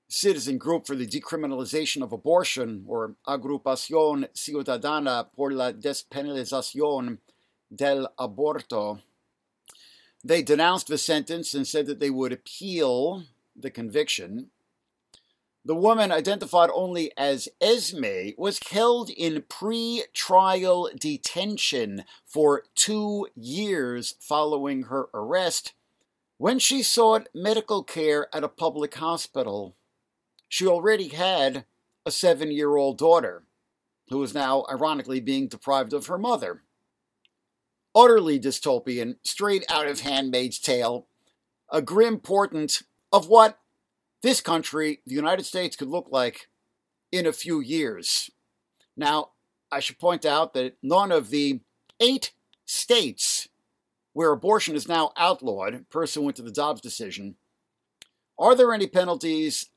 Citizen 0.08 0.60
Group 0.60 0.86
for 0.86 0.96
the 0.96 1.08
Decriminalization 1.08 2.04
of 2.04 2.13
Abortion, 2.13 2.86
or 2.88 3.15
Agrupación 3.27 4.27
Ciudadana 4.36 5.25
por 5.36 5.51
la 5.54 5.72
Despenalización 5.72 7.18
del 7.75 8.08
Aborto, 8.20 9.01
they 10.24 10.44
denounced 10.44 10.86
the 10.86 11.00
sentence 11.00 11.56
and 11.56 11.65
said 11.65 11.88
that 11.88 12.00
they 12.00 12.12
would 12.12 12.32
appeal 12.32 13.24
the 13.56 13.72
conviction. 13.72 14.51
The 15.65 15.75
woman, 15.75 16.12
identified 16.12 16.69
only 16.74 17.12
as 17.17 17.50
Esme, 17.60 18.34
was 18.38 18.60
held 18.69 19.10
in 19.10 19.43
pre 19.50 20.03
trial 20.13 20.89
detention 20.98 22.05
for 22.24 22.65
two 22.75 23.27
years 23.36 24.15
following 24.19 24.84
her 24.84 25.10
arrest 25.13 25.74
when 26.38 26.60
she 26.60 26.84
sought 26.84 27.29
medical 27.34 27.84
care 27.84 28.27
at 28.31 28.43
a 28.43 28.48
public 28.48 28.93
hospital. 28.95 29.75
She 30.48 30.67
already 30.67 31.07
had 31.07 31.65
a 32.05 32.12
seven 32.12 32.51
year 32.51 32.75
old 32.75 33.00
daughter, 33.00 33.43
who 34.10 34.22
is 34.22 34.36
now 34.36 34.65
ironically 34.69 35.19
being 35.19 35.48
deprived 35.48 35.93
of 35.93 36.05
her 36.05 36.19
mother 36.19 36.62
utterly 37.95 38.38
dystopian, 38.38 39.15
straight 39.24 39.63
out 39.69 39.88
of 39.88 40.01
Handmaid's 40.01 40.60
Tale, 40.60 41.07
a 41.72 41.81
grim 41.81 42.19
portent 42.19 42.84
of 43.12 43.29
what 43.29 43.57
this 44.25 44.41
country, 44.41 45.01
the 45.05 45.13
United 45.13 45.46
States, 45.46 45.75
could 45.75 45.88
look 45.88 46.08
like 46.10 46.48
in 47.12 47.27
a 47.27 47.32
few 47.32 47.60
years. 47.60 48.32
Now, 48.98 49.29
I 49.72 49.79
should 49.79 50.00
point 50.00 50.25
out 50.25 50.55
that 50.55 50.77
none 50.82 51.12
of 51.12 51.29
the 51.29 51.62
eight 52.00 52.32
states 52.65 53.48
where 54.13 54.32
abortion 54.32 54.75
is 54.75 54.88
now 54.88 55.12
outlawed, 55.15 55.86
pursuant 55.91 56.38
to 56.38 56.41
the 56.41 56.51
Dobbs 56.51 56.82
decision, 56.82 57.36
are 58.39 58.55
there 58.55 58.74
any 58.74 58.88
penalties 58.88 59.70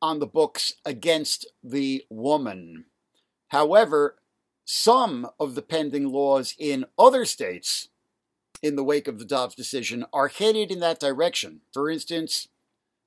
on 0.00 0.20
the 0.20 0.26
books 0.26 0.72
against 0.86 1.46
the 1.62 2.02
woman? 2.08 2.86
However, 3.48 4.16
some 4.64 5.28
of 5.38 5.54
the 5.54 5.62
pending 5.62 6.10
laws 6.10 6.54
in 6.58 6.86
other 6.98 7.26
states 7.26 7.88
in 8.62 8.74
the 8.74 8.84
wake 8.84 9.06
of 9.06 9.18
the 9.18 9.26
Dobbs 9.26 9.54
decision 9.54 10.06
are 10.14 10.28
headed 10.28 10.70
in 10.70 10.80
that 10.80 10.98
direction. 10.98 11.60
For 11.74 11.90
instance, 11.90 12.48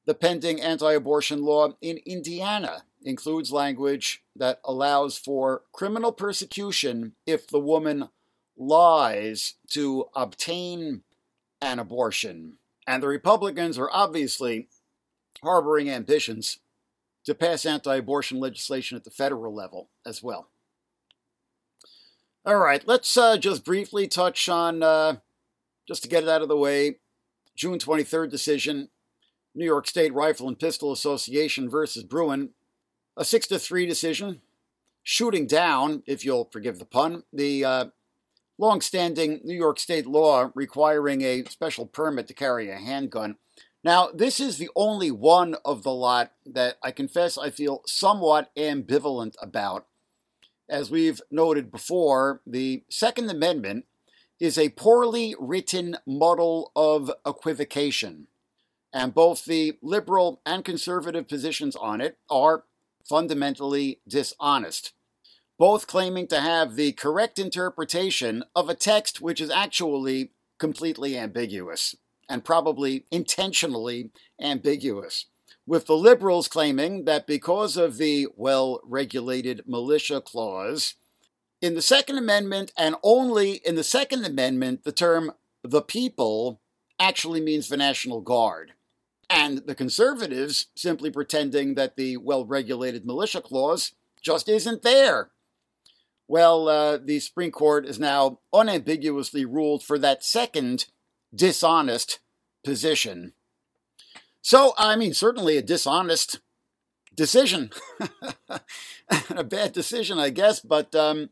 the 0.06 0.14
pending 0.14 0.62
anti 0.62 0.94
abortion 0.94 1.44
law 1.44 1.74
in 1.82 2.00
Indiana 2.06 2.84
includes 3.04 3.52
language 3.52 4.24
that 4.36 4.60
allows 4.64 5.18
for 5.18 5.64
criminal 5.72 6.12
persecution 6.12 7.14
if 7.26 7.48
the 7.48 7.60
woman 7.60 8.10
lies 8.58 9.56
to 9.70 10.06
obtain 10.16 11.02
an 11.62 11.80
abortion. 11.80 12.58
And 12.88 13.02
the 13.02 13.08
Republicans 13.08 13.78
are 13.78 13.90
obviously 13.92 14.68
harboring 15.42 15.90
ambitions 15.90 16.60
to 17.26 17.36
pass 17.36 17.66
anti 17.66 17.96
abortion 17.96 18.40
legislation 18.40 18.96
at 18.96 19.04
the 19.04 19.12
federal 19.12 19.54
level 19.54 19.90
as 20.06 20.22
well. 20.22 20.50
All 22.46 22.58
right, 22.58 22.86
let's 22.88 23.18
uh, 23.18 23.38
just 23.38 23.66
briefly 23.66 24.08
touch 24.08 24.48
on, 24.48 24.84
uh, 24.84 25.18
just 25.88 26.04
to 26.04 26.10
get 26.10 26.22
it 26.22 26.30
out 26.30 26.44
of 26.44 26.48
the 26.48 26.56
way, 26.56 27.00
June 27.56 27.80
23rd 27.80 28.30
decision, 28.30 28.90
New 29.56 29.66
York 29.66 29.88
State 29.88 30.14
Rifle 30.14 30.48
and 30.48 30.60
Pistol 30.60 30.92
Association 30.92 31.70
versus 31.70 32.04
Bruen, 32.04 32.50
a 33.18 33.26
6 33.26 33.48
to 33.48 33.58
3 33.60 33.86
decision, 33.86 34.42
shooting 35.04 35.48
down, 35.48 36.04
if 36.06 36.26
you'll 36.26 36.50
forgive 36.52 36.80
the 36.80 36.86
pun, 36.86 37.24
the 37.32 37.64
uh, 37.64 37.86
long-standing 38.58 39.42
New 39.44 39.56
York 39.56 39.80
State 39.80 40.06
law 40.06 40.50
requiring 40.56 41.22
a 41.22 41.46
special 41.46 41.86
permit 41.86 42.28
to 42.28 42.34
carry 42.34 42.70
a 42.70 42.78
handgun. 42.78 43.38
Now, 43.84 44.10
this 44.14 44.40
is 44.40 44.58
the 44.58 44.70
only 44.76 45.12
one 45.12 45.56
of 45.64 45.84
the 45.84 45.94
lot 45.94 46.32
that 46.46 46.78
I 46.82 46.92
confess 46.92 47.38
I 47.38 47.52
feel 47.52 47.82
somewhat 47.86 48.50
ambivalent 48.56 49.36
about. 49.42 49.86
As 50.68 50.90
we've 50.90 51.22
noted 51.30 51.72
before, 51.72 52.42
the 52.48 52.84
Second 52.90 53.30
Amendment 53.30 53.86
is 54.40 54.58
a 54.58 54.70
poorly 54.70 55.36
written 55.40 55.98
muddle 56.06 56.72
of 56.76 57.12
equivocation, 57.26 58.28
and 58.96 59.14
both 59.14 59.44
the 59.44 59.78
liberal 59.82 60.42
and 60.46 60.64
conservative 60.64 61.28
positions 61.28 61.76
on 61.76 62.00
it 62.00 62.18
are 62.30 62.64
fundamentally 63.04 64.00
dishonest, 64.08 64.94
both 65.60 65.86
claiming 65.86 66.28
to 66.28 66.40
have 66.40 66.76
the 66.76 66.94
correct 66.94 67.38
interpretation 67.38 68.44
of 68.56 68.70
a 68.70 68.74
text 68.74 69.20
which 69.20 69.42
is 69.42 69.50
actually 69.50 70.32
completely 70.58 71.18
ambiguous 71.18 71.96
and 72.30 72.46
probably 72.46 73.06
intentionally 73.12 74.12
ambiguous 74.42 75.26
with 75.68 75.88
the 75.88 75.98
liberals 75.98 76.48
claiming 76.48 77.06
that 77.06 77.28
because 77.28 77.76
of 77.76 77.98
the 77.98 78.28
well 78.36 78.80
regulated 78.84 79.64
militia 79.66 80.22
clause, 80.22 80.96
in 81.62 81.74
the 81.74 81.82
Second 81.82 82.18
Amendment 82.18 82.72
and 82.78 82.96
only 83.04 83.54
in 83.66 83.76
the 83.76 83.84
Second 83.84 84.26
Amendment, 84.26 84.84
the 84.84 84.92
term 84.92 85.34
the 85.64 85.82
people 85.82 86.62
actually 87.00 87.42
means 87.42 87.68
the 87.68 87.78
National 87.78 88.22
Guard. 88.22 88.75
And 89.30 89.60
the 89.60 89.76
conservatives 89.76 90.68
simply 90.76 91.10
pretending 91.10 91.76
that 91.76 91.96
the 91.96 92.18
well 92.18 92.46
regulated 92.46 93.06
militia 93.06 93.42
clause 93.42 93.94
just 94.22 94.48
isn't 94.48 94.84
there. 94.84 95.32
Well, 96.28 96.68
uh, 96.68 96.98
the 96.98 97.20
Supreme 97.20 97.52
Court 97.52 97.86
is 97.86 98.00
now 98.00 98.40
unambiguously 98.52 99.46
ruled 99.46 99.84
for 99.84 100.00
that 100.00 100.24
second 100.24 100.86
dishonest 101.34 102.20
position. 102.64 103.34
So, 104.42 104.74
I 104.78 104.96
mean, 104.96 105.14
certainly 105.14 105.58
a 105.58 105.62
dishonest 105.62 106.40
decision, 107.16 107.72
a 109.30 109.44
bad 109.44 109.74
decision, 109.74 110.20
I 110.20 110.30
guess. 110.30 110.60
But 110.60 110.94
um, 110.96 111.30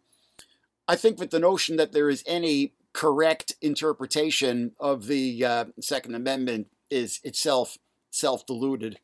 I 0.87 0.95
think 0.95 1.17
that 1.17 1.31
the 1.31 1.39
notion 1.39 1.75
that 1.77 1.91
there 1.91 2.09
is 2.09 2.23
any 2.27 2.73
correct 2.93 3.55
interpretation 3.61 4.73
of 4.79 5.07
the 5.07 5.43
uh, 5.43 5.65
Second 5.79 6.15
Amendment 6.15 6.67
is 6.89 7.19
itself 7.23 7.77
self 8.13 8.45
deluded. 8.45 8.99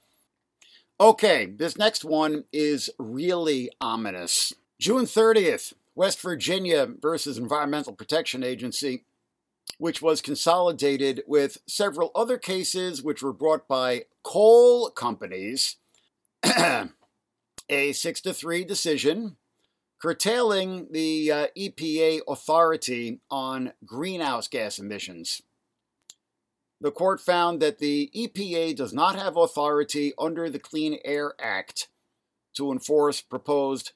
Okay, 1.00 1.46
this 1.46 1.78
next 1.78 2.04
one 2.04 2.44
is 2.52 2.90
really 2.98 3.72
ominous. 3.80 4.54
June 4.80 5.06
30th, 5.06 5.74
West 5.96 6.22
Virginia 6.22 6.88
versus 7.00 7.38
Environmental 7.38 7.94
Protection 7.94 8.44
Agency 8.44 9.04
which 9.78 10.02
was 10.02 10.22
consolidated 10.22 11.24
with 11.28 11.60
several 11.66 12.12
other 12.16 12.38
cases 12.38 13.04
which 13.04 13.22
were 13.22 13.34
brought 13.34 13.68
by 13.68 14.04
coal 14.24 14.90
companies. 14.90 15.78
a 17.70 17.92
6 17.92 18.22
to 18.22 18.34
3 18.34 18.64
decision 18.64 19.36
curtailing 20.02 20.88
the 20.92 21.32
uh, 21.32 21.48
EPA 21.58 22.22
authority 22.28 23.20
on 23.30 23.74
greenhouse 23.86 24.48
gas 24.48 24.80
emissions. 24.80 25.42
The 26.82 26.92
court 26.92 27.20
found 27.20 27.62
that 27.62 27.80
the 27.80 28.10
EPA 28.16 28.76
does 28.76 28.94
not 28.94 29.16
have 29.16 29.36
authority 29.36 30.14
under 30.18 30.50
the 30.50 30.60
Clean 30.60 30.98
Air 31.04 31.34
Act 31.40 31.90
to 32.56 32.72
enforce 32.72 33.22
proposed 33.22 33.92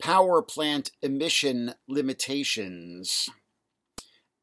power 0.00 0.42
plant 0.42 0.90
emission 1.02 1.74
limitations. 1.88 3.30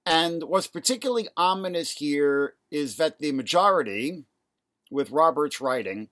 And 0.06 0.44
what's 0.44 0.68
particularly 0.68 1.28
ominous 1.36 1.92
here 1.92 2.54
is 2.72 2.96
that 2.98 3.20
the 3.20 3.32
majority, 3.32 4.26
with 4.90 5.12
Roberts 5.12 5.60
writing, 5.60 6.10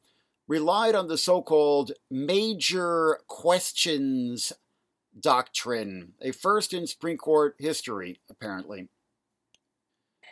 relied 0.48 0.96
on 0.96 1.08
the 1.08 1.18
so 1.18 1.42
called 1.42 1.94
major 2.12 3.20
questions 3.28 4.54
doctrine, 5.20 6.14
a 6.22 6.32
first 6.32 6.74
in 6.74 6.86
Supreme 6.88 7.18
Court 7.18 7.56
history, 7.58 8.20
apparently. 8.30 8.90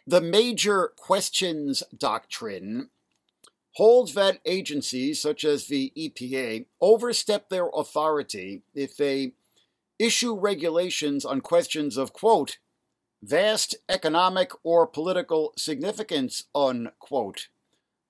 The 0.06 0.22
major 0.22 0.92
questions 0.98 1.84
doctrine 1.98 2.90
holds 3.76 4.14
that 4.14 4.40
agencies 4.46 5.22
such 5.22 5.46
as 5.46 5.68
the 5.68 5.92
EPA 5.98 6.66
overstep 6.82 7.50
their 7.50 7.70
authority 7.74 8.64
if 8.76 8.98
they 8.98 9.34
issue 9.98 10.38
regulations 10.38 11.24
on 11.24 11.42
questions 11.42 11.98
of, 11.98 12.14
quote, 12.14 12.58
vast 13.24 13.76
economic 13.88 14.52
or 14.64 14.86
political 14.86 15.54
significance, 15.58 16.44
unquote, 16.54 17.48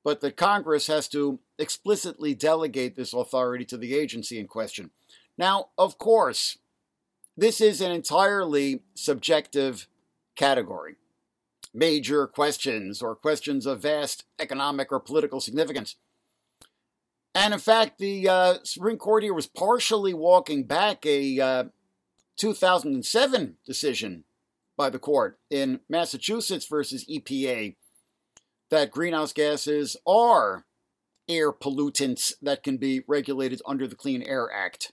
but 0.04 0.20
that 0.22 0.36
Congress 0.36 0.88
has 0.88 1.08
to 1.08 1.40
explicitly 1.60 2.34
delegate 2.34 2.96
this 2.96 3.14
authority 3.14 3.64
to 3.66 3.78
the 3.78 3.94
agency 3.94 4.40
in 4.40 4.48
question. 4.48 4.90
Now, 5.38 5.70
of 5.78 5.98
course, 6.00 6.58
this 7.38 7.62
is 7.62 7.80
an 7.80 7.92
entirely 7.92 8.82
subjective 8.96 9.88
category. 10.36 10.96
Major 11.74 12.28
questions 12.28 13.02
or 13.02 13.16
questions 13.16 13.66
of 13.66 13.82
vast 13.82 14.26
economic 14.40 14.92
or 14.92 15.00
political 15.00 15.40
significance. 15.40 15.96
And 17.36 17.54
in 17.54 17.60
fact, 17.60 17.98
the 17.98 18.30
uh, 18.30 18.56
Supreme 18.64 18.98
Court 18.98 19.24
here 19.24 19.34
was 19.34 19.48
partially 19.48 20.14
walking 20.14 20.66
back 20.66 21.06
a 21.06 21.40
uh, 21.40 21.64
2007 22.38 23.58
decision 23.66 24.24
by 24.78 24.90
the 24.90 25.00
court 25.00 25.40
in 25.50 25.80
Massachusetts 25.90 26.68
versus 26.68 27.06
EPA 27.06 27.76
that 28.70 28.92
greenhouse 28.92 29.34
gases 29.34 29.96
are 30.08 30.66
air 31.30 31.52
pollutants 31.52 32.34
that 32.42 32.64
can 32.64 32.78
be 32.78 33.02
regulated 33.08 33.62
under 33.66 33.88
the 33.88 33.96
Clean 33.96 34.22
Air 34.24 34.52
Act. 34.52 34.92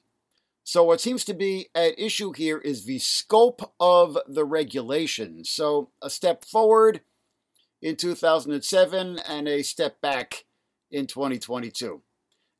So, 0.64 0.84
what 0.84 1.00
seems 1.00 1.24
to 1.24 1.34
be 1.34 1.68
at 1.74 1.98
issue 1.98 2.32
here 2.32 2.58
is 2.58 2.84
the 2.84 2.98
scope 2.98 3.72
of 3.80 4.18
the 4.28 4.44
regulation. 4.44 5.44
So, 5.44 5.90
a 6.02 6.10
step 6.10 6.44
forward 6.44 7.00
in 7.82 7.96
2007 7.96 9.18
and 9.26 9.48
a 9.48 9.62
step 9.62 10.00
back 10.00 10.44
in 10.90 11.06
2022. 11.06 12.02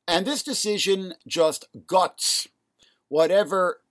And 0.07 0.25
this 0.25 0.43
decision 0.43 1.13
just 1.27 1.67
guts 1.85 2.47
whatever 3.07 3.81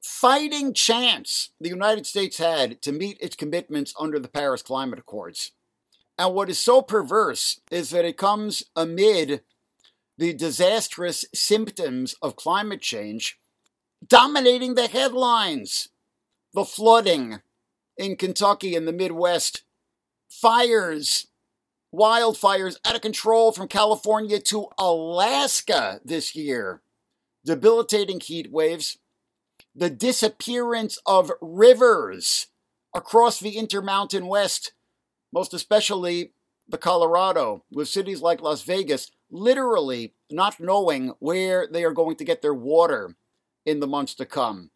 fighting 0.00 0.72
chance 0.72 1.50
the 1.60 1.68
United 1.68 2.06
States 2.06 2.38
had 2.38 2.80
to 2.82 2.92
meet 2.92 3.18
its 3.20 3.36
commitments 3.36 3.92
under 3.98 4.18
the 4.18 4.28
Paris 4.28 4.62
Climate 4.62 4.98
Accords. 4.98 5.52
And 6.18 6.34
what 6.34 6.50
is 6.50 6.58
so 6.58 6.82
perverse 6.82 7.60
is 7.70 7.90
that 7.90 8.04
it 8.04 8.16
comes 8.16 8.64
amid 8.74 9.42
the 10.16 10.32
disastrous 10.32 11.24
symptoms 11.32 12.14
of 12.20 12.36
climate 12.36 12.80
change 12.80 13.38
dominating 14.06 14.74
the 14.74 14.88
headlines. 14.88 15.88
The 16.54 16.64
flooding 16.64 17.40
in 17.96 18.16
Kentucky 18.16 18.74
and 18.74 18.88
the 18.88 18.92
Midwest, 18.92 19.62
fires, 20.28 21.26
wildfires 21.94 22.76
out 22.84 22.94
of 22.94 23.00
control 23.00 23.52
from 23.52 23.68
California 23.68 24.40
to 24.40 24.68
Alaska 24.78 26.00
this 26.04 26.34
year, 26.34 26.80
debilitating 27.44 28.20
heat 28.20 28.50
waves, 28.50 28.98
the 29.74 29.90
disappearance 29.90 30.98
of 31.06 31.32
rivers 31.40 32.48
across 32.94 33.38
the 33.38 33.58
Intermountain 33.58 34.26
West, 34.26 34.72
most 35.32 35.52
especially 35.52 36.32
the 36.66 36.78
Colorado, 36.78 37.64
with 37.70 37.88
cities 37.88 38.22
like 38.22 38.40
Las 38.40 38.62
Vegas 38.62 39.10
literally 39.30 40.14
not 40.30 40.58
knowing 40.58 41.12
where 41.18 41.66
they 41.70 41.84
are 41.84 41.92
going 41.92 42.16
to 42.16 42.24
get 42.24 42.42
their 42.42 42.54
water 42.54 43.14
in 43.64 43.80
the 43.80 43.86
months 43.86 44.14
to 44.14 44.26
come, 44.26 44.70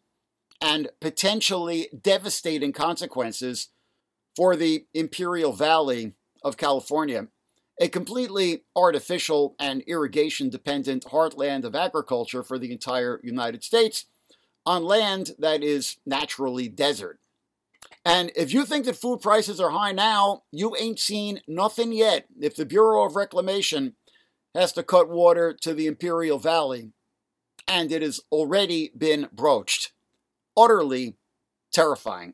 and 0.61 0.89
potentially 1.01 1.89
devastating 1.99 2.71
consequences 2.71 3.69
for 4.35 4.55
the 4.55 4.85
Imperial 4.93 5.53
Valley 5.53 6.13
of 6.43 6.57
California, 6.57 7.27
a 7.79 7.87
completely 7.87 8.63
artificial 8.75 9.55
and 9.59 9.81
irrigation 9.83 10.49
dependent 10.49 11.05
heartland 11.05 11.63
of 11.63 11.75
agriculture 11.75 12.43
for 12.43 12.59
the 12.59 12.71
entire 12.71 13.19
United 13.23 13.63
States 13.63 14.05
on 14.65 14.83
land 14.83 15.31
that 15.39 15.63
is 15.63 15.97
naturally 16.05 16.67
desert. 16.67 17.19
And 18.05 18.31
if 18.35 18.53
you 18.53 18.65
think 18.65 18.85
that 18.85 18.97
food 18.97 19.21
prices 19.21 19.59
are 19.59 19.69
high 19.69 19.91
now, 19.91 20.43
you 20.51 20.75
ain't 20.79 20.99
seen 20.99 21.41
nothing 21.47 21.91
yet. 21.91 22.25
If 22.39 22.55
the 22.55 22.65
Bureau 22.65 23.05
of 23.05 23.15
Reclamation 23.15 23.95
has 24.53 24.73
to 24.73 24.83
cut 24.83 25.09
water 25.09 25.55
to 25.61 25.73
the 25.73 25.87
Imperial 25.87 26.37
Valley, 26.37 26.91
and 27.67 27.91
it 27.91 28.01
has 28.01 28.21
already 28.31 28.91
been 28.97 29.29
broached. 29.31 29.91
Utterly 30.55 31.15
terrifying. 31.71 32.33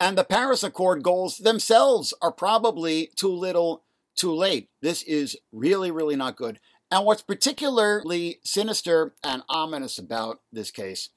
And 0.00 0.18
the 0.18 0.24
Paris 0.24 0.64
Accord 0.64 1.02
goals 1.02 1.38
themselves 1.38 2.12
are 2.20 2.32
probably 2.32 3.10
too 3.14 3.32
little, 3.32 3.84
too 4.16 4.34
late. 4.34 4.68
This 4.80 5.02
is 5.04 5.36
really, 5.52 5.90
really 5.90 6.16
not 6.16 6.36
good. 6.36 6.58
And 6.90 7.06
what's 7.06 7.22
particularly 7.22 8.40
sinister 8.44 9.14
and 9.24 9.42
ominous 9.48 9.98
about 9.98 10.40
this 10.52 10.70
case 10.70 11.10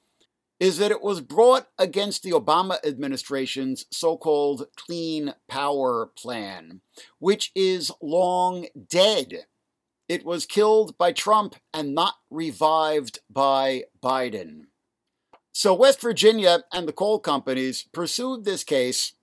is 0.58 0.78
that 0.78 0.90
it 0.90 1.02
was 1.02 1.20
brought 1.20 1.66
against 1.78 2.22
the 2.22 2.30
Obama 2.30 2.78
administration's 2.86 3.84
so 3.90 4.16
called 4.16 4.68
Clean 4.76 5.34
Power 5.48 6.10
Plan, 6.16 6.80
which 7.18 7.52
is 7.54 7.92
long 8.00 8.66
dead. 8.88 9.46
It 10.08 10.24
was 10.24 10.46
killed 10.46 10.96
by 10.98 11.12
Trump 11.12 11.56
and 11.74 11.94
not 11.94 12.14
revived 12.30 13.18
by 13.30 13.84
Biden. 14.02 14.66
So 15.52 15.74
West 15.74 16.00
Virginia 16.00 16.64
and 16.72 16.86
the 16.86 16.92
coal 16.92 17.18
companies 17.18 17.86
pursued 17.92 18.44
this 18.44 18.62
case 18.62 19.14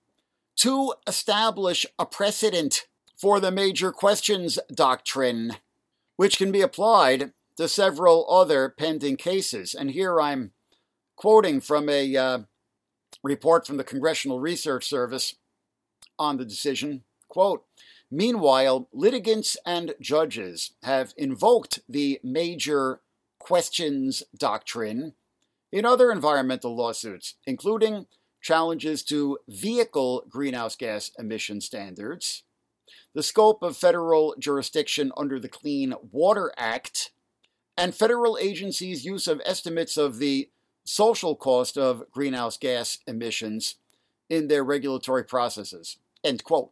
to 0.58 0.94
establish 1.08 1.86
a 1.98 2.06
precedent 2.06 2.88
for 3.16 3.40
the 3.40 3.52
major 3.52 3.92
questions 3.92 4.60
doctrine, 4.74 5.54
which 6.18 6.38
can 6.38 6.52
be 6.52 6.62
applied 6.62 7.32
to 7.58 7.68
several 7.68 8.30
other 8.30 8.68
pending 8.68 9.18
cases. 9.18 9.74
And 9.74 9.92
here 9.92 10.20
I'm 10.20 10.52
quoting 11.16 11.62
from 11.62 11.88
a 11.88 12.16
uh, 12.18 12.40
report 13.24 13.66
from 13.66 13.78
the 13.78 13.84
Congressional 13.84 14.40
Research 14.40 14.86
Service 14.86 15.36
on 16.20 16.38
the 16.38 16.46
decision. 16.46 17.04
Quote, 17.30 17.64
Meanwhile, 18.16 18.90
litigants 18.94 19.58
and 19.66 19.96
judges 20.00 20.74
have 20.84 21.16
invoked 21.18 21.80
the 21.90 22.20
major 22.24 23.02
questions 23.40 24.22
doctrine 24.38 25.14
in 25.72 25.84
other 25.84 26.12
environmental 26.12 26.76
lawsuits, 26.76 27.34
including 27.48 28.06
challenges 28.40 29.02
to 29.06 29.40
vehicle 29.48 30.26
greenhouse 30.30 30.76
gas 30.76 31.10
emission 31.18 31.60
standards, 31.60 32.44
the 33.16 33.24
scope 33.24 33.64
of 33.64 33.76
federal 33.76 34.36
jurisdiction 34.38 35.12
under 35.18 35.40
the 35.40 35.50
Clean 35.50 35.96
Water 36.12 36.54
Act, 36.56 37.10
and 37.76 37.96
federal 37.96 38.38
agencies' 38.38 39.04
use 39.04 39.26
of 39.26 39.42
estimates 39.44 39.98
of 39.98 40.20
the 40.20 40.52
social 40.84 41.36
cost 41.36 41.80
of 41.80 42.04
greenhouse 42.12 42.58
gas 42.60 43.00
emissions 43.08 43.78
in 44.30 44.50
their 44.50 44.64
regulatory 44.64 45.24
processes. 45.24 45.98
End 46.24 46.44
quote. 46.44 46.70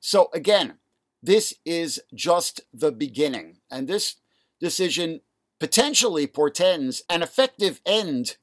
So, 0.00 0.28
again, 0.34 0.79
this 1.22 1.54
is 1.64 2.00
just 2.14 2.62
the 2.72 2.92
beginning. 2.92 3.58
And 3.70 3.88
this 3.88 4.16
decision 4.60 5.20
potentially 5.58 6.26
portends 6.26 7.02
an 7.10 7.22
effective 7.22 7.80
end 7.84 8.36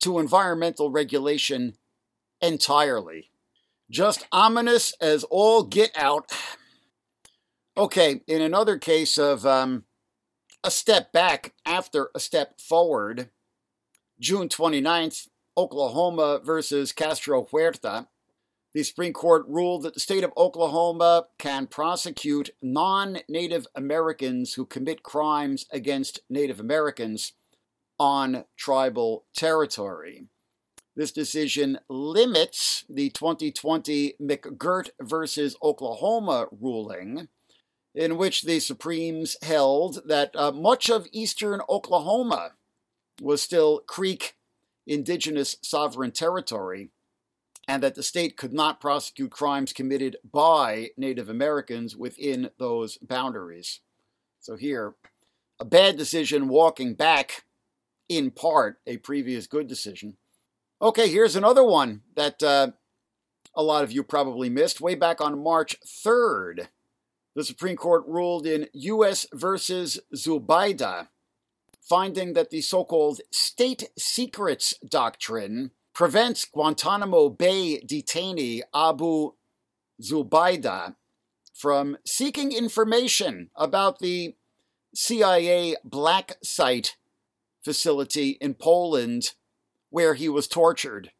to 0.00 0.18
environmental 0.18 0.90
regulation 0.90 1.74
entirely. 2.40 3.30
Just 3.90 4.26
ominous 4.32 4.94
as 5.00 5.24
all 5.24 5.62
get 5.62 5.90
out. 5.96 6.32
Okay, 7.76 8.22
in 8.26 8.40
another 8.40 8.78
case 8.78 9.18
of 9.18 9.46
um, 9.46 9.84
a 10.64 10.70
step 10.70 11.12
back 11.12 11.52
after 11.66 12.10
a 12.14 12.20
step 12.20 12.60
forward, 12.60 13.30
June 14.18 14.48
29th, 14.48 15.28
Oklahoma 15.56 16.40
versus 16.42 16.92
Castro 16.92 17.44
Huerta, 17.44 18.08
the 18.72 18.82
Supreme 18.82 19.12
Court 19.12 19.44
ruled 19.48 19.82
that 19.82 19.94
the 19.94 20.00
state 20.00 20.24
of 20.24 20.32
Oklahoma 20.36 21.26
can 21.38 21.66
prosecute 21.66 22.50
non 22.62 23.18
Native 23.28 23.66
Americans 23.74 24.54
who 24.54 24.64
commit 24.64 25.02
crimes 25.02 25.66
against 25.70 26.20
Native 26.30 26.58
Americans 26.58 27.32
on 27.98 28.44
tribal 28.56 29.24
territory. 29.34 30.26
This 30.96 31.12
decision 31.12 31.78
limits 31.88 32.84
the 32.88 33.10
2020 33.10 34.14
McGirt 34.20 34.90
versus 35.00 35.56
Oklahoma 35.62 36.46
ruling, 36.50 37.28
in 37.94 38.16
which 38.16 38.42
the 38.42 38.58
Supremes 38.58 39.36
held 39.42 40.00
that 40.06 40.34
uh, 40.34 40.50
much 40.52 40.90
of 40.90 41.06
eastern 41.12 41.60
Oklahoma 41.68 42.52
was 43.20 43.42
still 43.42 43.80
Creek 43.80 44.34
indigenous 44.86 45.56
sovereign 45.62 46.10
territory 46.10 46.90
and 47.68 47.82
that 47.82 47.94
the 47.94 48.02
state 48.02 48.36
could 48.36 48.52
not 48.52 48.80
prosecute 48.80 49.30
crimes 49.30 49.72
committed 49.72 50.16
by 50.24 50.90
Native 50.96 51.28
Americans 51.28 51.96
within 51.96 52.50
those 52.58 52.98
boundaries. 52.98 53.80
So, 54.40 54.56
here, 54.56 54.94
a 55.60 55.64
bad 55.64 55.96
decision 55.96 56.48
walking 56.48 56.94
back, 56.94 57.44
in 58.08 58.30
part, 58.30 58.78
a 58.86 58.96
previous 58.96 59.46
good 59.46 59.68
decision. 59.68 60.16
Okay, 60.80 61.08
here's 61.08 61.36
another 61.36 61.62
one 61.62 62.02
that 62.16 62.42
uh, 62.42 62.72
a 63.54 63.62
lot 63.62 63.84
of 63.84 63.92
you 63.92 64.02
probably 64.02 64.48
missed. 64.48 64.80
Way 64.80 64.96
back 64.96 65.20
on 65.20 65.42
March 65.42 65.76
3rd, 65.86 66.66
the 67.36 67.44
Supreme 67.44 67.76
Court 67.76 68.02
ruled 68.06 68.46
in 68.46 68.68
U.S. 68.72 69.26
versus 69.32 70.00
Zubaydah, 70.14 71.08
finding 71.80 72.32
that 72.32 72.50
the 72.50 72.60
so 72.60 72.84
called 72.84 73.20
state 73.30 73.90
secrets 73.96 74.74
doctrine 74.78 75.70
prevents 75.94 76.44
Guantanamo 76.44 77.28
Bay 77.28 77.80
detainee 77.80 78.62
Abu 78.74 79.32
Zubaydah 80.00 80.96
from 81.52 81.96
seeking 82.04 82.52
information 82.52 83.50
about 83.54 83.98
the 83.98 84.34
CIA 84.94 85.76
black 85.84 86.36
site 86.42 86.96
facility 87.62 88.30
in 88.40 88.54
Poland 88.54 89.32
where 89.90 90.14
he 90.14 90.28
was 90.28 90.48
tortured. 90.48 91.12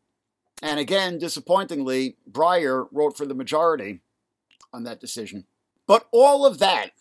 And 0.62 0.78
again, 0.78 1.18
disappointingly, 1.18 2.16
Breyer 2.30 2.86
wrote 2.92 3.16
for 3.16 3.26
the 3.26 3.34
majority 3.34 4.00
on 4.72 4.84
that 4.84 5.00
decision. 5.00 5.44
But 5.86 6.06
all 6.12 6.46
of 6.46 6.58
that 6.58 6.92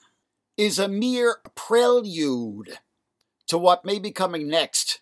is 0.58 0.80
a 0.80 0.88
mere 0.88 1.38
prelude 1.56 2.80
to 3.48 3.58
what 3.58 3.86
may 3.86 4.00
be 4.00 4.12
coming 4.12 4.48
next 4.48 5.02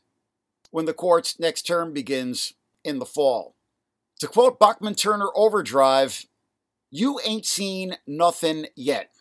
when 0.71 0.85
the 0.85 0.93
court's 0.93 1.39
next 1.39 1.63
term 1.63 1.93
begins 1.93 2.53
in 2.89 2.99
the 2.99 3.05
fall. 3.05 3.55
To 4.19 4.27
quote 4.27 4.59
Bachman 4.59 4.95
Turner 4.95 5.29
Overdrive, 5.33 6.25
you 6.91 7.19
ain't 7.23 7.45
seen 7.45 7.95
nothing 8.05 8.65
yet. 8.75 9.11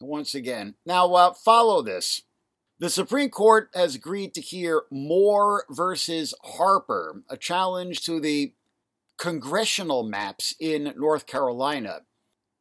Once 0.00 0.34
again. 0.34 0.76
Now, 0.86 1.12
uh, 1.12 1.34
follow 1.34 1.82
this. 1.82 2.22
The 2.78 2.88
Supreme 2.88 3.28
Court 3.28 3.68
has 3.74 3.94
agreed 3.94 4.32
to 4.32 4.40
hear 4.40 4.84
Moore 4.90 5.66
versus 5.68 6.32
Harper, 6.42 7.22
a 7.28 7.36
challenge 7.36 8.02
to 8.06 8.18
the 8.20 8.54
congressional 9.18 10.02
maps 10.02 10.54
in 10.58 10.94
North 10.96 11.26
Carolina 11.26 12.00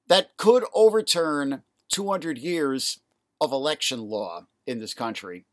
that 0.10 0.36
could 0.36 0.66
overturn 0.74 1.64
200 1.94 2.38
years 2.38 3.00
of 3.40 3.54
election 3.54 4.02
law 4.02 4.48
in 4.68 4.80
this 4.80 4.94
country. 4.94 5.46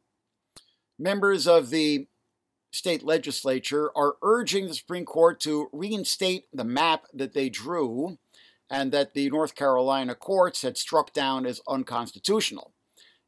Members 0.98 1.46
of 1.46 1.70
the 1.70 2.08
state 2.76 3.02
legislature 3.02 3.90
are 3.96 4.16
urging 4.22 4.66
the 4.66 4.74
Supreme 4.74 5.04
Court 5.04 5.40
to 5.40 5.68
reinstate 5.72 6.44
the 6.52 6.64
map 6.64 7.04
that 7.12 7.32
they 7.32 7.48
drew 7.48 8.18
and 8.68 8.92
that 8.92 9.14
the 9.14 9.30
North 9.30 9.54
Carolina 9.54 10.14
courts 10.14 10.62
had 10.62 10.76
struck 10.76 11.12
down 11.12 11.46
as 11.46 11.60
unconstitutional. 11.68 12.72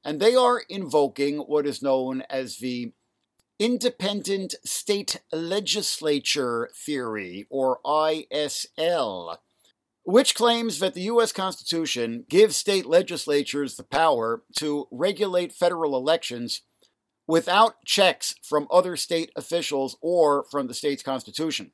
And 0.04 0.20
they 0.20 0.34
are 0.34 0.62
invoking 0.68 1.38
what 1.38 1.66
is 1.66 1.82
known 1.82 2.22
as 2.30 2.56
the 2.56 2.92
Independent 3.58 4.54
State 4.64 5.20
Legislature 5.32 6.70
Theory, 6.76 7.46
or 7.50 7.80
ISL, 7.84 9.38
which 10.04 10.36
claims 10.36 10.78
that 10.78 10.94
the 10.94 11.02
U.S. 11.02 11.32
Constitution 11.32 12.24
gives 12.28 12.54
state 12.54 12.86
legislatures 12.86 13.74
the 13.74 13.82
power 13.82 14.44
to 14.58 14.86
regulate 14.92 15.52
federal 15.52 15.96
elections 15.96 16.62
without 17.28 17.84
checks 17.84 18.34
from 18.42 18.66
other 18.70 18.96
state 18.96 19.30
officials 19.36 19.96
or 20.00 20.44
from 20.50 20.66
the 20.66 20.74
state's 20.74 21.02
constitution. 21.02 21.70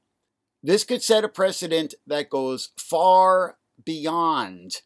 This 0.62 0.85
could 0.85 1.03
set 1.03 1.25
a 1.25 1.29
precedent 1.29 1.95
that 2.07 2.29
goes 2.29 2.71
far 2.77 3.57
beyond 3.83 4.83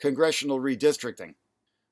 congressional 0.00 0.60
redistricting. 0.60 1.34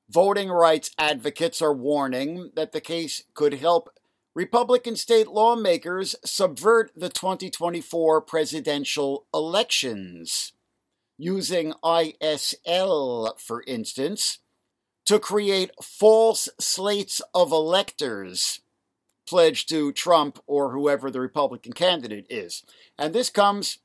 Voting 0.09 0.49
rights 0.49 0.91
advocates 0.97 1.61
are 1.61 1.73
warning 1.73 2.51
that 2.55 2.71
the 2.71 2.81
case 2.81 3.23
could 3.33 3.55
help 3.55 3.89
Republican 4.35 4.95
state 4.95 5.27
lawmakers 5.27 6.15
subvert 6.25 6.91
the 6.95 7.09
2024 7.09 8.21
presidential 8.21 9.27
elections, 9.33 10.53
using 11.17 11.73
ISL, 11.83 13.39
for 13.39 13.63
instance, 13.67 14.39
to 15.05 15.19
create 15.19 15.71
false 15.81 16.49
slates 16.59 17.21
of 17.33 17.51
electors 17.51 18.61
pledged 19.27 19.69
to 19.69 19.91
Trump 19.91 20.39
or 20.47 20.71
whoever 20.71 21.09
the 21.09 21.21
Republican 21.21 21.73
candidate 21.73 22.25
is. 22.29 22.63
And 22.97 23.13
this 23.13 23.29
comes 23.29 23.79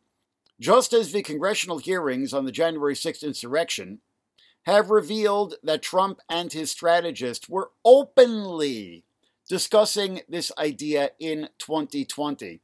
just 0.60 0.92
as 0.92 1.12
the 1.12 1.22
congressional 1.22 1.78
hearings 1.78 2.32
on 2.32 2.44
the 2.44 2.52
January 2.52 2.94
6th 2.94 3.22
insurrection 3.22 4.00
have 4.64 4.90
revealed 4.90 5.54
that 5.62 5.82
Trump 5.82 6.20
and 6.28 6.52
his 6.52 6.70
strategists 6.70 7.48
were 7.48 7.70
openly 7.84 9.04
discussing 9.48 10.20
this 10.28 10.52
idea 10.58 11.10
in 11.18 11.48
2020 11.58 12.60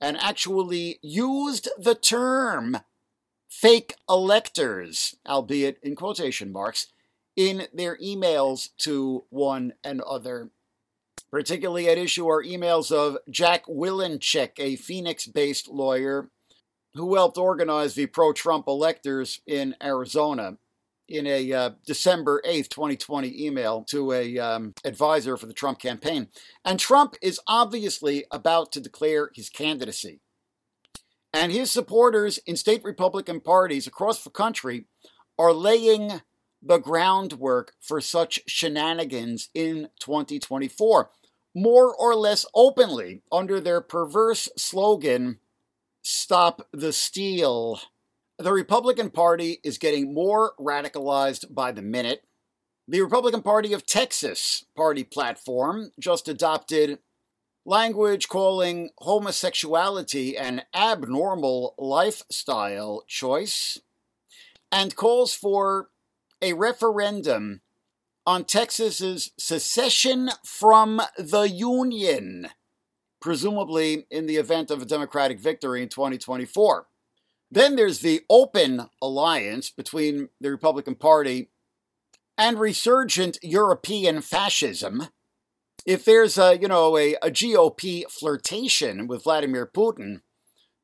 and 0.00 0.16
actually 0.16 0.98
used 1.02 1.68
the 1.78 1.94
term 1.94 2.78
fake 3.48 3.94
electors, 4.08 5.14
albeit 5.28 5.78
in 5.82 5.94
quotation 5.94 6.50
marks, 6.50 6.91
in 7.36 7.66
their 7.72 7.96
emails 7.98 8.70
to 8.78 9.24
one 9.30 9.72
another. 9.84 10.50
Particularly 11.30 11.88
at 11.88 11.98
issue 11.98 12.28
are 12.28 12.42
emails 12.42 12.92
of 12.92 13.16
Jack 13.30 13.64
Wilenchik, 13.66 14.52
a 14.58 14.76
Phoenix 14.76 15.26
based 15.26 15.68
lawyer 15.68 16.28
who 16.94 17.14
helped 17.14 17.38
organize 17.38 17.94
the 17.94 18.06
pro 18.06 18.32
Trump 18.32 18.66
electors 18.68 19.40
in 19.46 19.74
Arizona 19.82 20.58
in 21.08 21.26
a 21.26 21.52
uh, 21.52 21.70
December 21.86 22.42
8th, 22.46 22.68
2020 22.68 23.46
email 23.46 23.84
to 23.84 24.12
a 24.12 24.38
um, 24.38 24.74
advisor 24.84 25.36
for 25.36 25.46
the 25.46 25.52
Trump 25.52 25.78
campaign. 25.78 26.28
And 26.64 26.78
Trump 26.78 27.16
is 27.20 27.40
obviously 27.46 28.24
about 28.30 28.72
to 28.72 28.80
declare 28.80 29.30
his 29.34 29.48
candidacy. 29.48 30.20
And 31.34 31.50
his 31.50 31.70
supporters 31.70 32.38
in 32.46 32.56
state 32.56 32.84
Republican 32.84 33.40
parties 33.40 33.86
across 33.86 34.22
the 34.22 34.30
country 34.30 34.86
are 35.38 35.52
laying 35.52 36.20
the 36.62 36.78
groundwork 36.78 37.72
for 37.80 38.00
such 38.00 38.40
shenanigans 38.46 39.48
in 39.52 39.88
2024, 39.98 41.10
more 41.54 41.94
or 41.94 42.14
less 42.14 42.46
openly 42.54 43.22
under 43.30 43.60
their 43.60 43.80
perverse 43.80 44.48
slogan, 44.56 45.38
Stop 46.02 46.68
the 46.72 46.92
Steal. 46.92 47.80
The 48.38 48.52
Republican 48.52 49.10
Party 49.10 49.60
is 49.62 49.78
getting 49.78 50.12
more 50.12 50.52
radicalized 50.58 51.54
by 51.54 51.70
the 51.72 51.82
minute. 51.82 52.24
The 52.88 53.00
Republican 53.00 53.42
Party 53.42 53.72
of 53.72 53.86
Texas 53.86 54.64
party 54.76 55.04
platform 55.04 55.92
just 56.00 56.28
adopted 56.28 56.98
language 57.64 58.28
calling 58.28 58.90
homosexuality 58.98 60.36
an 60.36 60.62
abnormal 60.74 61.74
lifestyle 61.78 63.04
choice 63.06 63.78
and 64.72 64.96
calls 64.96 65.34
for 65.34 65.90
a 66.42 66.52
referendum 66.54 67.60
on 68.26 68.44
Texas's 68.44 69.30
secession 69.38 70.30
from 70.44 71.00
the 71.16 71.48
Union, 71.48 72.48
presumably 73.20 74.06
in 74.10 74.26
the 74.26 74.36
event 74.36 74.70
of 74.70 74.82
a 74.82 74.86
Democratic 74.86 75.40
victory 75.40 75.82
in 75.82 75.88
2024. 75.88 76.86
Then 77.50 77.76
there's 77.76 78.00
the 78.00 78.22
open 78.28 78.88
alliance 79.00 79.70
between 79.70 80.28
the 80.40 80.50
Republican 80.50 80.94
Party 80.94 81.50
and 82.38 82.58
resurgent 82.58 83.38
European 83.42 84.20
fascism. 84.20 85.08
If 85.84 86.04
there's 86.04 86.38
a, 86.38 86.58
you 86.58 86.68
know, 86.68 86.96
a, 86.96 87.14
a 87.16 87.30
GOP 87.30 88.04
flirtation 88.10 89.06
with 89.06 89.24
Vladimir 89.24 89.66
Putin, 89.66 90.20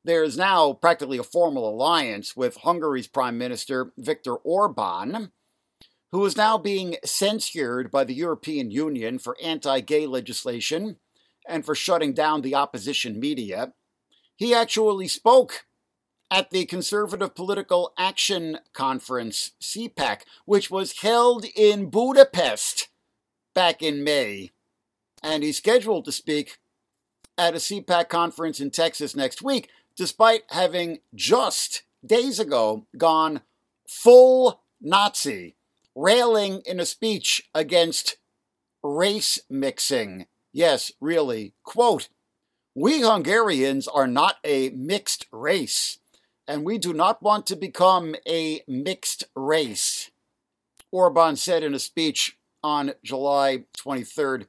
there's 0.05 0.37
now 0.37 0.73
practically 0.73 1.17
a 1.17 1.23
formal 1.23 1.67
alliance 1.67 2.35
with 2.35 2.57
Hungary's 2.57 3.07
Prime 3.07 3.37
Minister 3.37 3.91
Viktor 3.97 4.35
Orban, 4.35 5.31
who 6.11 6.25
is 6.25 6.37
now 6.37 6.57
being 6.57 6.97
censured 7.05 7.91
by 7.91 8.03
the 8.03 8.13
European 8.13 8.71
Union 8.71 9.19
for 9.19 9.37
anti 9.41 9.79
gay 9.81 10.05
legislation 10.05 10.97
and 11.47 11.65
for 11.65 11.75
shutting 11.75 12.13
down 12.13 12.41
the 12.41 12.55
opposition 12.55 13.19
media. 13.19 13.73
He 14.35 14.53
actually 14.53 15.07
spoke 15.07 15.65
at 16.31 16.51
the 16.51 16.65
Conservative 16.65 17.35
Political 17.35 17.93
Action 17.97 18.59
Conference, 18.73 19.51
CPAC, 19.61 20.21
which 20.45 20.69
was 20.69 21.01
held 21.01 21.45
in 21.55 21.89
Budapest 21.89 22.89
back 23.53 23.81
in 23.81 24.03
May. 24.03 24.51
And 25.23 25.43
he's 25.43 25.57
scheduled 25.57 26.05
to 26.05 26.11
speak 26.11 26.59
at 27.37 27.55
a 27.55 27.57
CPAC 27.57 28.09
conference 28.09 28.59
in 28.59 28.69
Texas 28.69 29.15
next 29.15 29.41
week, 29.41 29.69
despite 29.95 30.43
having 30.49 30.99
just 31.15 31.83
days 32.05 32.39
ago 32.39 32.85
gone 32.97 33.41
full 33.87 34.61
Nazi, 34.81 35.55
railing 35.99 36.61
in 36.65 36.79
a 36.79 36.85
speech 36.85 37.41
against 37.53 38.15
race 38.81 39.39
mixing. 39.49 40.27
Yes, 40.53 40.91
really. 41.01 41.53
Quote, 41.63 42.07
we 42.73 43.01
Hungarians 43.01 43.87
are 43.87 44.07
not 44.07 44.37
a 44.45 44.69
mixed 44.69 45.27
race 45.31 45.99
and 46.47 46.63
we 46.63 46.77
do 46.77 46.93
not 46.93 47.21
want 47.21 47.45
to 47.47 47.55
become 47.55 48.15
a 48.27 48.61
mixed 48.67 49.25
race, 49.35 50.09
Orban 50.91 51.35
said 51.35 51.63
in 51.63 51.73
a 51.73 51.79
speech 51.79 52.37
on 52.63 52.93
July 53.03 53.65
23rd. 53.77 54.47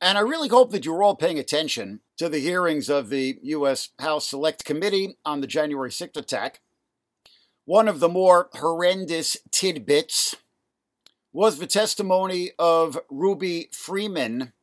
And 0.00 0.16
I 0.16 0.20
really 0.20 0.48
hope 0.48 0.70
that 0.70 0.84
you're 0.84 1.02
all 1.02 1.16
paying 1.16 1.38
attention 1.38 2.00
to 2.18 2.28
the 2.28 2.38
hearings 2.38 2.88
of 2.88 3.08
the 3.08 3.38
U.S. 3.42 3.90
House 3.98 4.28
Select 4.28 4.64
Committee 4.64 5.16
on 5.24 5.40
the 5.40 5.46
January 5.46 5.90
6th 5.90 6.16
attack. 6.16 6.60
One 7.64 7.88
of 7.88 7.98
the 7.98 8.08
more 8.08 8.48
horrendous 8.54 9.36
tidbits 9.50 10.36
was 11.36 11.58
the 11.58 11.66
testimony 11.66 12.50
of 12.58 12.98
Ruby 13.10 13.68
Freeman 13.70 14.54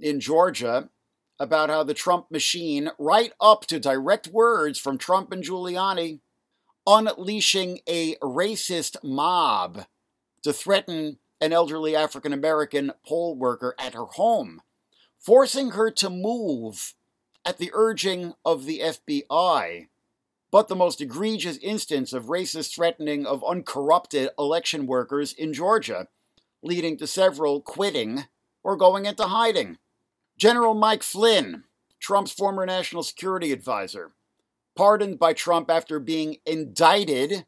in 0.00 0.18
Georgia 0.18 0.88
about 1.38 1.70
how 1.70 1.84
the 1.84 1.94
Trump 1.94 2.28
machine, 2.28 2.90
right 2.98 3.32
up 3.40 3.66
to 3.66 3.78
direct 3.78 4.26
words 4.26 4.80
from 4.80 4.98
Trump 4.98 5.30
and 5.30 5.44
Giuliani, 5.44 6.18
unleashing 6.88 7.78
a 7.88 8.16
racist 8.16 8.96
mob 9.04 9.84
to 10.42 10.52
threaten 10.52 11.18
an 11.40 11.52
elderly 11.52 11.94
African 11.94 12.32
American 12.32 12.90
poll 13.06 13.36
worker 13.36 13.76
at 13.78 13.94
her 13.94 14.06
home, 14.06 14.60
forcing 15.16 15.70
her 15.70 15.88
to 15.88 16.10
move 16.10 16.94
at 17.44 17.58
the 17.58 17.70
urging 17.72 18.34
of 18.44 18.64
the 18.64 18.80
FBI. 18.80 19.86
But 20.50 20.68
the 20.68 20.76
most 20.76 21.00
egregious 21.00 21.58
instance 21.58 22.12
of 22.12 22.26
racist 22.26 22.74
threatening 22.74 23.26
of 23.26 23.44
uncorrupted 23.44 24.30
election 24.38 24.86
workers 24.86 25.32
in 25.32 25.52
Georgia, 25.52 26.08
leading 26.62 26.96
to 26.98 27.06
several 27.06 27.60
quitting 27.60 28.24
or 28.64 28.76
going 28.76 29.06
into 29.06 29.24
hiding. 29.24 29.78
General 30.38 30.74
Mike 30.74 31.02
Flynn, 31.02 31.64
Trump's 32.00 32.32
former 32.32 32.64
national 32.64 33.02
security 33.02 33.52
advisor, 33.52 34.12
pardoned 34.76 35.18
by 35.18 35.32
Trump 35.32 35.70
after 35.70 35.98
being 35.98 36.36
indicted 36.46 37.44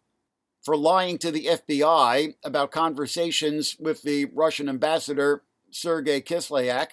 for 0.62 0.76
lying 0.76 1.16
to 1.18 1.30
the 1.30 1.46
FBI 1.46 2.34
about 2.44 2.70
conversations 2.70 3.76
with 3.78 4.02
the 4.02 4.26
Russian 4.26 4.68
ambassador 4.68 5.42
Sergei 5.70 6.20
Kislyak, 6.20 6.88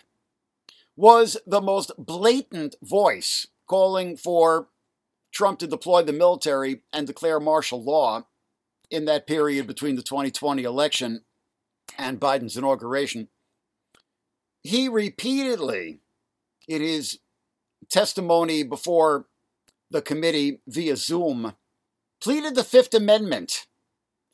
was 0.96 1.38
the 1.46 1.62
most 1.62 1.92
blatant 1.98 2.76
voice 2.82 3.48
calling 3.68 4.16
for 4.16 4.70
Trump 5.38 5.60
to 5.60 5.68
deploy 5.68 6.02
the 6.02 6.14
military 6.14 6.82
and 6.92 7.06
declare 7.06 7.40
martial 7.40 7.84
law 7.84 8.26
in 8.90 9.06
that 9.06 9.28
period 9.28 9.68
between 9.68 9.96
the 9.96 10.02
2020 10.02 10.64
election 10.64 11.22
and 11.98 12.20
Biden's 12.20 12.58
inauguration 12.58 13.28
he 14.68 14.90
repeatedly, 14.90 16.02
in 16.68 16.82
his 16.82 17.20
testimony 17.90 18.64
before 18.64 19.28
the 19.90 20.02
committee 20.02 20.60
via 20.68 20.98
Zoom, 20.98 21.54
pleaded 22.20 22.56
the 22.56 22.66
Fifth 22.66 22.94
Amendment 22.94 23.68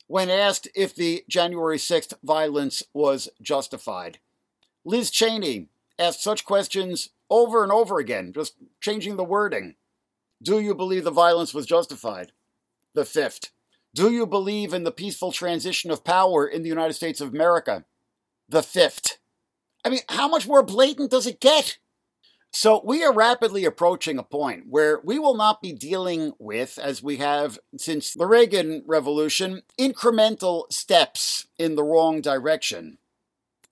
when 0.08 0.28
asked 0.28 0.66
if 0.74 0.92
the 0.92 1.24
January 1.28 1.78
6th 1.78 2.14
violence 2.24 2.82
was 2.92 3.28
justified. 3.40 4.18
Liz 4.84 5.10
Cheney 5.10 5.68
asked 6.00 6.22
such 6.22 6.44
questions 6.44 7.10
over 7.30 7.62
and 7.62 7.70
over 7.70 8.00
again, 8.00 8.32
just 8.32 8.54
changing 8.80 9.16
the 9.16 9.22
wording. 9.22 9.76
Do 10.44 10.60
you 10.60 10.74
believe 10.74 11.04
the 11.04 11.10
violence 11.10 11.54
was 11.54 11.64
justified? 11.64 12.32
The 12.92 13.06
fifth. 13.06 13.50
Do 13.94 14.12
you 14.12 14.26
believe 14.26 14.74
in 14.74 14.84
the 14.84 14.92
peaceful 14.92 15.32
transition 15.32 15.90
of 15.90 16.04
power 16.04 16.46
in 16.46 16.62
the 16.62 16.68
United 16.68 16.92
States 16.92 17.22
of 17.22 17.32
America? 17.32 17.86
The 18.50 18.62
fifth. 18.62 19.16
I 19.86 19.88
mean, 19.88 20.00
how 20.10 20.28
much 20.28 20.46
more 20.46 20.62
blatant 20.62 21.10
does 21.10 21.26
it 21.26 21.40
get? 21.40 21.78
So, 22.50 22.82
we 22.84 23.02
are 23.02 23.12
rapidly 23.12 23.64
approaching 23.64 24.18
a 24.18 24.22
point 24.22 24.64
where 24.68 25.00
we 25.02 25.18
will 25.18 25.34
not 25.34 25.62
be 25.62 25.72
dealing 25.72 26.32
with, 26.38 26.78
as 26.78 27.02
we 27.02 27.16
have 27.16 27.58
since 27.78 28.12
the 28.12 28.26
Reagan 28.26 28.84
Revolution, 28.86 29.62
incremental 29.80 30.70
steps 30.70 31.46
in 31.58 31.74
the 31.74 31.82
wrong 31.82 32.20
direction 32.20 32.98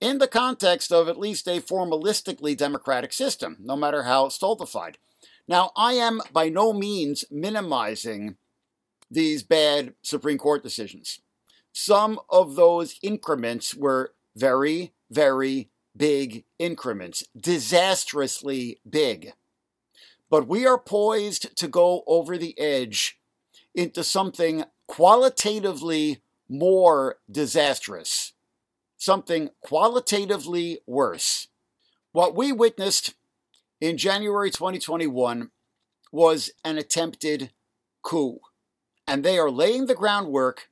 in 0.01 0.17
the 0.17 0.27
context 0.27 0.91
of 0.91 1.07
at 1.07 1.17
least 1.19 1.47
a 1.47 1.61
formalistically 1.61 2.57
democratic 2.57 3.13
system, 3.13 3.55
no 3.61 3.77
matter 3.77 4.03
how 4.03 4.27
stultified. 4.27 4.97
Now, 5.47 5.71
I 5.75 5.93
am 5.93 6.21
by 6.31 6.49
no 6.49 6.73
means 6.73 7.25
minimizing 7.29 8.37
these 9.11 9.43
bad 9.43 9.93
Supreme 10.01 10.37
Court 10.37 10.63
decisions. 10.63 11.19
Some 11.71 12.19
of 12.29 12.55
those 12.55 12.97
increments 13.01 13.75
were 13.75 14.13
very, 14.35 14.93
very 15.09 15.69
big 15.95 16.45
increments, 16.59 17.23
disastrously 17.39 18.79
big. 18.89 19.33
But 20.29 20.47
we 20.47 20.65
are 20.65 20.79
poised 20.79 21.55
to 21.57 21.67
go 21.67 22.03
over 22.07 22.37
the 22.37 22.57
edge 22.59 23.19
into 23.75 24.03
something 24.03 24.65
qualitatively 24.87 26.21
more 26.49 27.17
disastrous, 27.29 28.33
something 28.97 29.49
qualitatively 29.61 30.79
worse. 30.85 31.47
What 32.11 32.35
we 32.35 32.51
witnessed 32.51 33.13
in 33.83 33.97
January 33.97 34.49
2021 34.49 35.51
was 36.09 36.51
an 36.63 36.77
attempted 36.77 37.51
coup, 38.01 38.39
and 39.05 39.25
they 39.25 39.37
are 39.37 39.51
laying 39.51 39.87
the 39.87 39.93
groundwork 39.93 40.69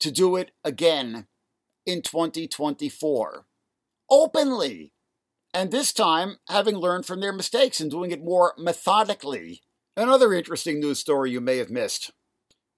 to 0.00 0.10
do 0.10 0.34
it 0.34 0.50
again 0.64 1.28
in 1.86 2.02
2024 2.02 3.46
openly. 4.10 4.92
And 5.54 5.70
this 5.70 5.92
time, 5.92 6.38
having 6.48 6.74
learned 6.74 7.06
from 7.06 7.20
their 7.20 7.32
mistakes 7.32 7.78
and 7.78 7.88
doing 7.88 8.10
it 8.10 8.24
more 8.24 8.54
methodically. 8.58 9.62
Another 9.96 10.32
interesting 10.32 10.80
news 10.80 10.98
story 10.98 11.30
you 11.30 11.40
may 11.40 11.58
have 11.58 11.70
missed. 11.70 12.10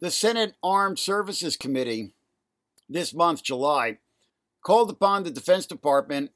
The 0.03 0.11
Senate 0.11 0.55
Armed 0.63 0.99
Services 0.99 1.57
Committee 1.57 2.13
this 2.91 3.15
month, 3.15 3.43
July, 3.43 4.01
called 4.63 4.91
upon 4.91 5.23
the 5.23 5.31
Defense 5.31 5.65
Department 5.65 6.33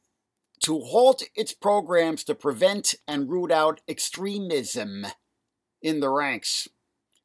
to 0.60 0.80
halt 0.80 1.22
its 1.34 1.52
programs 1.52 2.24
to 2.24 2.34
prevent 2.34 2.94
and 3.06 3.30
root 3.30 3.52
out 3.52 3.80
extremism 3.88 5.06
in 5.82 6.00
the 6.00 6.10
ranks. 6.10 6.68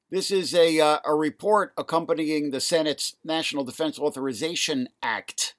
This 0.10 0.30
is 0.30 0.54
a, 0.54 0.80
uh, 0.80 1.00
a 1.06 1.15
report 1.15 1.74
accompanying 1.78 2.52
the 2.52 2.60
Senate's 2.60 3.15
National 3.24 3.63
Defense 3.63 3.98
Authorization 3.98 4.89
Act 5.02 5.56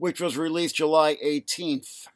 which 0.00 0.18
was 0.18 0.38
released 0.38 0.76
July 0.76 1.18
18th, 1.22 2.06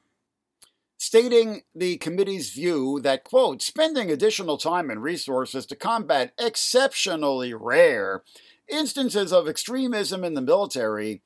stating 0.97 1.65
the 1.75 1.99
committee's 1.99 2.49
view 2.49 2.99
that, 3.03 3.25
quote, 3.25 3.61
spending 3.61 4.11
additional 4.11 4.57
time 4.57 4.89
and 4.89 5.03
resources 5.03 5.67
to 5.67 5.77
combat 5.77 6.33
exceptionally 6.39 7.53
rare 7.53 8.23
instances 8.69 9.35
of 9.35 9.47
extremism 9.47 10.25
in 10.25 10.33
the 10.33 10.41
military 10.41 11.21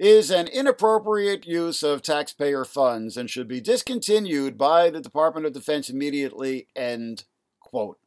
is 0.00 0.30
an 0.30 0.48
inappropriate 0.48 1.46
use 1.46 1.82
of 1.82 2.00
taxpayer 2.00 2.64
funds 2.64 3.18
and 3.18 3.28
should 3.28 3.46
be 3.46 3.60
discontinued 3.60 4.56
by 4.56 4.88
the 4.88 5.00
Department 5.00 5.44
of 5.44 5.52
Defense 5.52 5.90
immediately, 5.90 6.68
end 6.74 7.24
quote. 7.60 7.98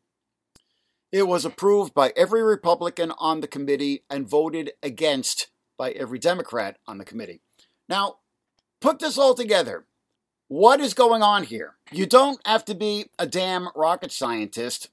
It 1.11 1.27
was 1.27 1.45
approved 1.45 1.93
by 1.93 2.11
every 2.17 2.41
Republican 2.41 3.13
on 3.19 3.41
the 3.41 3.47
committee 3.47 4.03
and 4.09 4.27
voted 4.27 4.71
against 4.81 5.51
by 5.77 5.91
every 5.91 6.17
Democrat 6.17 6.79
on 6.87 6.97
the 6.97 7.05
committee. 7.05 7.41
Now, 7.87 8.15
put 8.81 8.97
this 8.97 9.19
all 9.19 9.35
together. 9.35 9.85
What 10.47 10.79
is 10.79 10.95
going 10.95 11.21
on 11.21 11.43
here? 11.43 11.75
You 11.91 12.07
don't 12.07 12.39
have 12.43 12.65
to 12.65 12.73
be 12.73 13.05
a 13.19 13.27
damn 13.27 13.69
rocket 13.75 14.11
scientist 14.11 14.89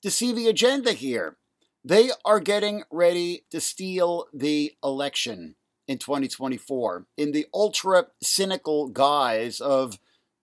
to 0.00 0.10
see 0.10 0.32
the 0.32 0.48
agenda 0.48 0.92
here. 0.92 1.36
They 1.84 2.12
are 2.24 2.40
getting 2.40 2.84
ready 2.90 3.44
to 3.50 3.60
steal 3.60 4.24
the 4.32 4.72
election 4.82 5.56
in 5.90 5.98
2024 5.98 7.04
in 7.16 7.32
the 7.32 7.46
ultra 7.52 8.06
cynical 8.22 8.86
guise 8.86 9.60
of 9.60 9.98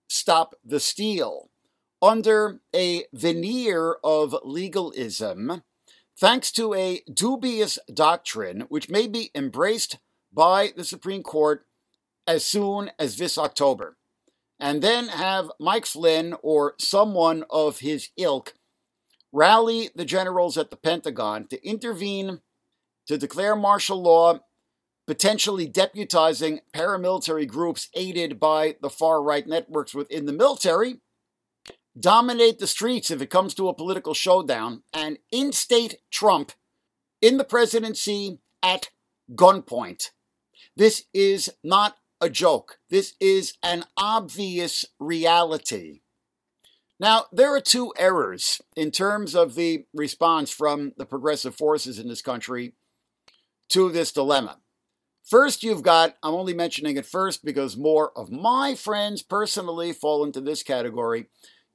stop 0.10 0.54
the 0.66 0.80
steal. 0.80 1.50
Under 2.02 2.60
a 2.76 3.06
veneer 3.14 3.96
of 4.04 4.36
legalism, 4.44 5.64
thanks 6.20 6.52
to 6.52 6.74
a 6.74 7.02
dubious 7.12 7.80
doctrine 7.92 8.66
which 8.68 8.90
may 8.90 9.08
be 9.08 9.32
embraced 9.34 10.00
by 10.34 10.74
the 10.76 10.84
Supreme 10.84 11.24
Court 11.24 11.66
as 12.28 12.44
soon 12.44 12.92
as 13.00 13.18
this 13.18 13.38
October, 13.38 13.96
and 14.60 14.82
then 14.82 15.08
have 15.08 15.50
Mike 15.62 15.86
Flynn 15.86 16.36
or 16.44 16.76
someone 16.78 17.46
of 17.50 17.80
his 17.80 18.10
ilk 18.18 18.54
rally 19.32 19.92
the 19.96 20.06
generals 20.06 20.58
at 20.58 20.72
the 20.72 20.78
Pentagon 20.78 21.48
to 21.48 21.66
intervene 21.66 22.42
to 23.08 23.18
declare 23.18 23.56
martial 23.56 24.02
law, 24.02 24.42
potentially 25.08 25.68
deputizing 25.68 26.60
paramilitary 26.74 27.48
groups 27.48 27.90
aided 27.96 28.40
by 28.40 28.76
the 28.82 28.90
far 28.90 29.24
right 29.24 29.48
networks 29.48 29.96
within 29.96 30.26
the 30.26 30.34
military, 30.34 30.98
dominate 31.98 32.60
the 32.60 32.68
streets 32.68 33.10
if 33.10 33.22
it 33.22 33.30
comes 33.30 33.54
to 33.54 33.70
a 33.70 33.74
political 33.74 34.14
showdown, 34.14 34.84
and 34.94 35.18
instate 35.32 35.98
Trump 36.12 36.52
in 37.22 37.38
the 37.38 37.44
presidency 37.46 38.40
at 38.62 38.90
gunpoint. 39.34 40.10
This 40.76 41.06
is 41.14 41.50
not 41.64 41.98
a 42.20 42.30
joke. 42.30 42.80
This 42.90 43.14
is 43.20 43.54
an 43.64 43.86
obvious 43.96 44.86
reality. 45.00 46.02
Now, 47.00 47.26
there 47.32 47.54
are 47.56 47.62
two 47.62 47.94
errors 47.98 48.60
in 48.76 48.92
terms 48.92 49.36
of 49.36 49.56
the 49.56 49.86
response 49.94 50.52
from 50.52 50.94
the 50.98 51.06
progressive 51.06 51.56
forces 51.56 52.00
in 52.00 52.08
this 52.08 52.24
country 52.24 52.74
to 53.70 53.92
this 53.92 54.12
dilemma. 54.12 54.58
First, 55.28 55.62
you've 55.62 55.84
got, 55.84 56.16
I'm 56.24 56.34
only 56.34 56.54
mentioning 56.54 56.96
it 56.96 57.06
first 57.06 57.44
because 57.44 57.76
more 57.76 58.18
of 58.18 58.32
my 58.32 58.76
friends 58.76 59.22
personally 59.22 59.92
fall 59.92 60.24
into 60.24 60.40
this 60.40 60.64
category. 60.64 61.26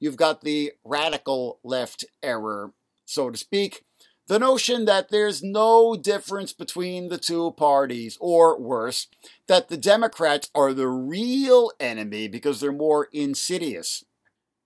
You've 0.00 0.16
got 0.16 0.40
the 0.40 0.72
radical 0.84 1.60
left 1.62 2.06
error, 2.22 2.72
so 3.04 3.30
to 3.30 3.36
speak. 3.36 3.84
The 4.26 4.38
notion 4.38 4.86
that 4.86 5.10
there's 5.10 5.42
no 5.42 5.96
difference 5.96 6.54
between 6.54 7.10
the 7.10 7.18
two 7.18 7.50
parties, 7.50 8.16
or 8.20 8.58
worse, 8.58 9.08
that 9.48 9.68
the 9.68 9.76
Democrats 9.76 10.48
are 10.54 10.72
the 10.72 10.88
real 10.88 11.72
enemy 11.78 12.28
because 12.28 12.58
they're 12.58 12.72
more 12.72 13.08
insidious. 13.12 14.02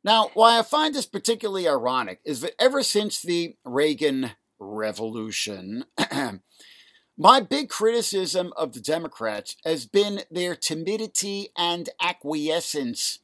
Now, 0.04 0.30
why 0.34 0.60
I 0.60 0.62
find 0.62 0.94
this 0.94 1.06
particularly 1.06 1.66
ironic 1.66 2.20
is 2.24 2.40
that 2.42 2.54
ever 2.62 2.84
since 2.84 3.20
the 3.20 3.56
Reagan 3.64 4.32
Revolution, 4.60 5.86
my 7.18 7.40
big 7.40 7.68
criticism 7.68 8.52
of 8.56 8.72
the 8.72 8.80
Democrats 8.80 9.56
has 9.64 9.86
been 9.86 10.22
their 10.30 10.54
timidity 10.54 11.48
and 11.56 11.88
acquiescence 12.00 13.20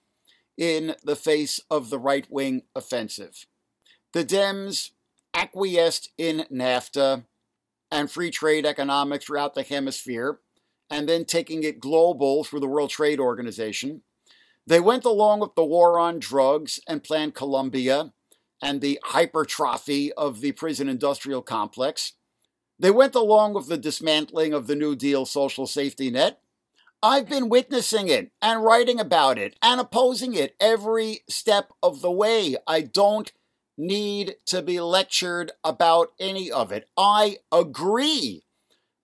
in 0.56 0.94
the 1.04 1.16
face 1.16 1.60
of 1.70 1.90
the 1.90 1.98
right 1.98 2.26
wing 2.30 2.62
offensive. 2.74 3.46
The 4.12 4.24
Dems 4.24 4.90
acquiesced 5.34 6.10
in 6.16 6.46
NAFTA 6.50 7.24
and 7.90 8.10
free 8.10 8.30
trade 8.30 8.64
economics 8.64 9.26
throughout 9.26 9.54
the 9.54 9.62
hemisphere, 9.62 10.38
and 10.90 11.08
then 11.08 11.24
taking 11.24 11.62
it 11.62 11.80
global 11.80 12.44
through 12.44 12.60
the 12.60 12.66
World 12.66 12.90
Trade 12.90 13.20
Organization. 13.20 14.02
They 14.66 14.80
went 14.80 15.04
along 15.04 15.40
with 15.40 15.54
the 15.54 15.64
war 15.64 15.98
on 15.98 16.18
drugs 16.18 16.80
and 16.86 17.02
Plan 17.02 17.32
Colombia 17.32 18.12
and 18.62 18.80
the 18.80 18.98
hypertrophy 19.04 20.12
of 20.12 20.40
the 20.40 20.52
prison 20.52 20.88
industrial 20.88 21.42
complex. 21.42 22.12
They 22.82 22.90
went 22.90 23.14
along 23.14 23.54
with 23.54 23.68
the 23.68 23.76
dismantling 23.76 24.52
of 24.52 24.66
the 24.66 24.74
New 24.74 24.96
Deal 24.96 25.24
social 25.24 25.68
safety 25.68 26.10
net. 26.10 26.40
I've 27.00 27.28
been 27.28 27.48
witnessing 27.48 28.08
it 28.08 28.32
and 28.42 28.64
writing 28.64 28.98
about 28.98 29.38
it 29.38 29.54
and 29.62 29.80
opposing 29.80 30.34
it 30.34 30.56
every 30.60 31.20
step 31.28 31.70
of 31.80 32.00
the 32.00 32.10
way. 32.10 32.56
I 32.66 32.80
don't 32.80 33.30
need 33.78 34.34
to 34.46 34.62
be 34.62 34.80
lectured 34.80 35.52
about 35.62 36.08
any 36.18 36.50
of 36.50 36.72
it. 36.72 36.88
I 36.96 37.36
agree 37.52 38.42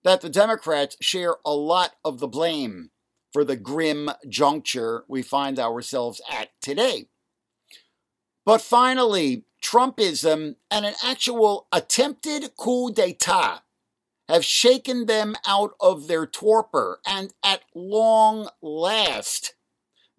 that 0.03 0.19
the 0.19 0.29
Democrats 0.29 0.97
share 0.99 1.37
a 1.45 1.53
lot 1.53 1.95
of 2.03 2.19
the 2.19 2.27
blame 2.27 2.91
for 3.31 3.45
the 3.45 3.55
grim 3.55 4.09
juncture 4.27 5.05
we 5.07 5.21
find 5.21 5.57
ourselves 5.57 6.19
at 6.29 6.49
today. 6.61 7.07
But 8.45 8.59
finally, 8.59 9.45
Trumpism 9.63 10.55
and 10.69 10.85
an 10.85 10.95
actual 11.01 11.67
attempted 11.71 12.57
coup 12.57 12.91
d'etat 12.91 13.61
have 14.29 14.45
shaken 14.45 15.07
them 15.07 15.35
out 15.45 15.71
of 15.81 16.07
their 16.07 16.27
torpor, 16.27 17.01
and 17.05 17.33
at 17.43 17.63
long 17.73 18.47
last, 18.61 19.55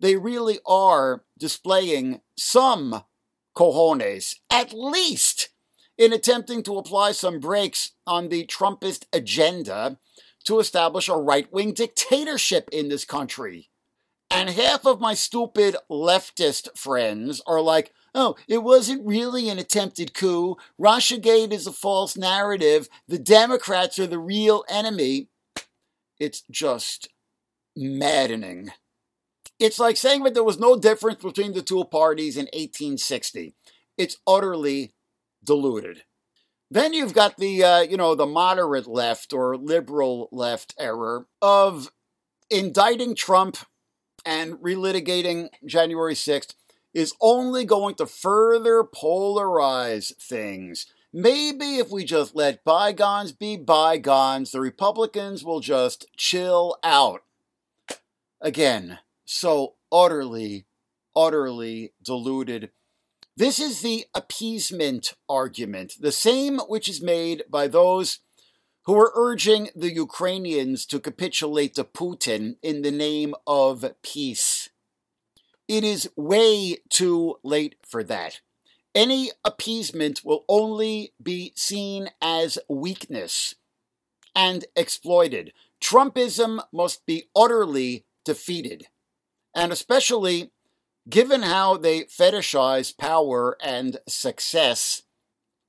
they 0.01 0.17
really 0.17 0.59
are 0.67 1.23
displaying 1.39 2.21
some 2.37 3.05
cojones, 3.57 4.35
at 4.51 4.73
least 4.73 5.51
in 5.97 6.13
attempting 6.13 6.65
to 6.65 6.77
apply 6.77 7.13
some 7.13 7.39
brakes 7.39 7.93
on 8.05 8.31
the 8.31 8.45
Trumpist 8.47 9.07
agenda 9.13 9.99
to 10.45 10.59
establish 10.59 11.09
a 11.09 11.17
right 11.17 11.51
wing 11.53 11.73
dictatorship 11.73 12.69
in 12.73 12.89
this 12.89 13.05
country. 13.05 13.71
And 14.29 14.51
half 14.51 14.87
of 14.87 15.01
my 15.01 15.15
stupid 15.15 15.77
leftist 15.89 16.77
friends 16.77 17.41
are 17.47 17.61
like, 17.61 17.93
oh, 18.15 18.37
it 18.49 18.63
wasn't 18.63 19.07
really 19.07 19.49
an 19.49 19.59
attempted 19.59 20.15
coup. 20.15 20.57
Russiagate 20.81 21.53
is 21.53 21.67
a 21.67 21.73
false 21.73 22.17
narrative. 22.17 22.89
The 23.09 23.19
Democrats 23.19 23.99
are 23.99 24.07
the 24.07 24.19
real 24.19 24.65
enemy. 24.69 25.29
It's 26.19 26.43
just 26.51 27.09
maddening. 27.77 28.71
It's 29.59 29.79
like 29.79 29.97
saying 29.97 30.23
that 30.25 30.35
there 30.35 30.45
was 30.45 30.59
no 30.59 30.77
difference 30.77 31.23
between 31.23 31.53
the 31.53 31.63
two 31.63 31.85
parties 31.85 32.37
in 32.37 32.45
1860. 32.47 33.55
It's 33.99 34.17
utterly 34.27 34.95
deluded. 35.45 36.05
Then 36.71 36.95
you've 36.95 37.15
got 37.15 37.37
the, 37.37 37.65
uh, 37.65 37.81
you 37.81 37.97
know, 37.97 38.15
the 38.15 38.27
moderate 38.27 38.87
left 38.87 39.33
or 39.33 39.57
liberal 39.57 40.29
left 40.31 40.75
error 40.79 41.27
of 41.43 41.91
indicting 42.49 43.15
Trump 43.15 43.59
and 44.25 44.55
relitigating 44.55 45.49
January 45.65 46.15
6th 46.15 46.55
is 46.93 47.15
only 47.21 47.65
going 47.65 47.95
to 47.97 48.07
further 48.07 48.85
polarize 48.85 50.15
things. 50.17 50.87
Maybe 51.13 51.77
if 51.77 51.91
we 51.91 52.05
just 52.05 52.37
let 52.37 52.65
bygones 52.65 53.33
be 53.33 53.57
bygones, 53.57 54.53
the 54.53 54.61
Republicans 54.61 55.45
will 55.45 55.61
just 55.61 56.07
chill 56.17 56.77
out. 56.85 57.23
Again, 58.41 58.99
so 59.25 59.75
utterly, 59.93 60.67
utterly 61.17 61.93
deluded 62.03 62.71
this 63.41 63.59
is 63.59 63.81
the 63.81 64.05
appeasement 64.15 65.15
argument, 65.27 65.95
the 65.99 66.13
same 66.13 66.59
which 66.69 66.91
is 66.91 67.01
made 67.01 67.45
by 67.49 67.69
those 67.69 68.19
who 68.83 68.95
are 68.99 69.13
urging 69.15 69.71
the 69.75 69.91
Ukrainians 69.91 70.85
to 70.85 71.01
capitulate 71.01 71.75
to 71.77 71.85
Putin 71.85 72.57
in 72.63 72.83
the 72.83 72.91
name 72.91 73.35
of 73.47 73.95
peace. 74.03 74.69
It 75.71 75.85
is 75.85 76.11
way 76.17 76.79
too 76.89 77.37
late 77.45 77.77
for 77.87 78.03
that. 78.05 78.41
Any 78.95 79.31
appeasement 79.45 80.23
will 80.25 80.45
only 80.49 81.13
be 81.23 81.53
seen 81.55 82.11
as 82.21 82.59
weakness 82.69 83.55
and 84.35 84.65
exploited. 84.75 85.53
Trumpism 85.81 86.61
must 86.73 87.07
be 87.07 87.29
utterly 87.37 88.05
defeated, 88.25 88.89
and 89.55 89.71
especially 89.73 90.51
Given 91.09 91.43
how 91.43 91.77
they 91.77 92.05
fetishize 92.05 92.97
power 92.97 93.57
and 93.61 93.99
success, 94.07 95.03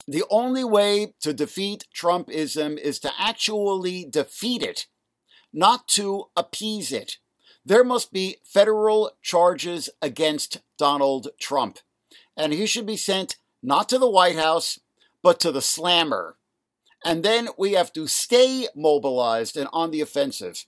the 0.08 0.24
only 0.30 0.64
way 0.64 1.14
to 1.22 1.34
defeat 1.34 1.88
Trumpism 1.96 2.78
is 2.78 3.00
to 3.00 3.12
actually 3.18 4.06
defeat 4.06 4.62
it, 4.62 4.88
not 5.54 5.88
to 5.90 6.26
appease 6.36 6.92
it. 6.92 7.18
There 7.64 7.84
must 7.84 8.12
be 8.12 8.38
federal 8.44 9.12
charges 9.22 9.90
against 10.02 10.62
Donald 10.78 11.30
Trump, 11.40 11.80
and 12.36 12.54
he 12.54 12.66
should 12.66 12.86
be 12.86 12.98
sent 12.98 13.38
not 13.62 13.88
to 13.90 14.00
the 14.00 14.10
White 14.10 14.36
House, 14.36 14.80
but 15.22 15.40
to 15.42 15.52
the 15.52 15.62
slammer. 15.62 16.38
And 17.06 17.24
then 17.24 17.50
we 17.58 17.74
have 17.74 17.94
to 17.94 18.08
stay 18.08 18.68
mobilized 18.76 19.58
and 19.58 19.70
on 19.72 19.92
the 19.92 20.02
offensive. 20.02 20.66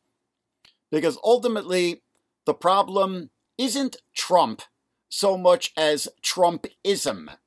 Because 0.92 1.18
ultimately, 1.24 2.04
the 2.46 2.54
problem 2.54 3.32
isn't 3.58 3.98
Trump 4.16 4.62
so 5.10 5.38
much 5.38 5.72
as 5.78 6.08
Trumpism. 6.24 7.38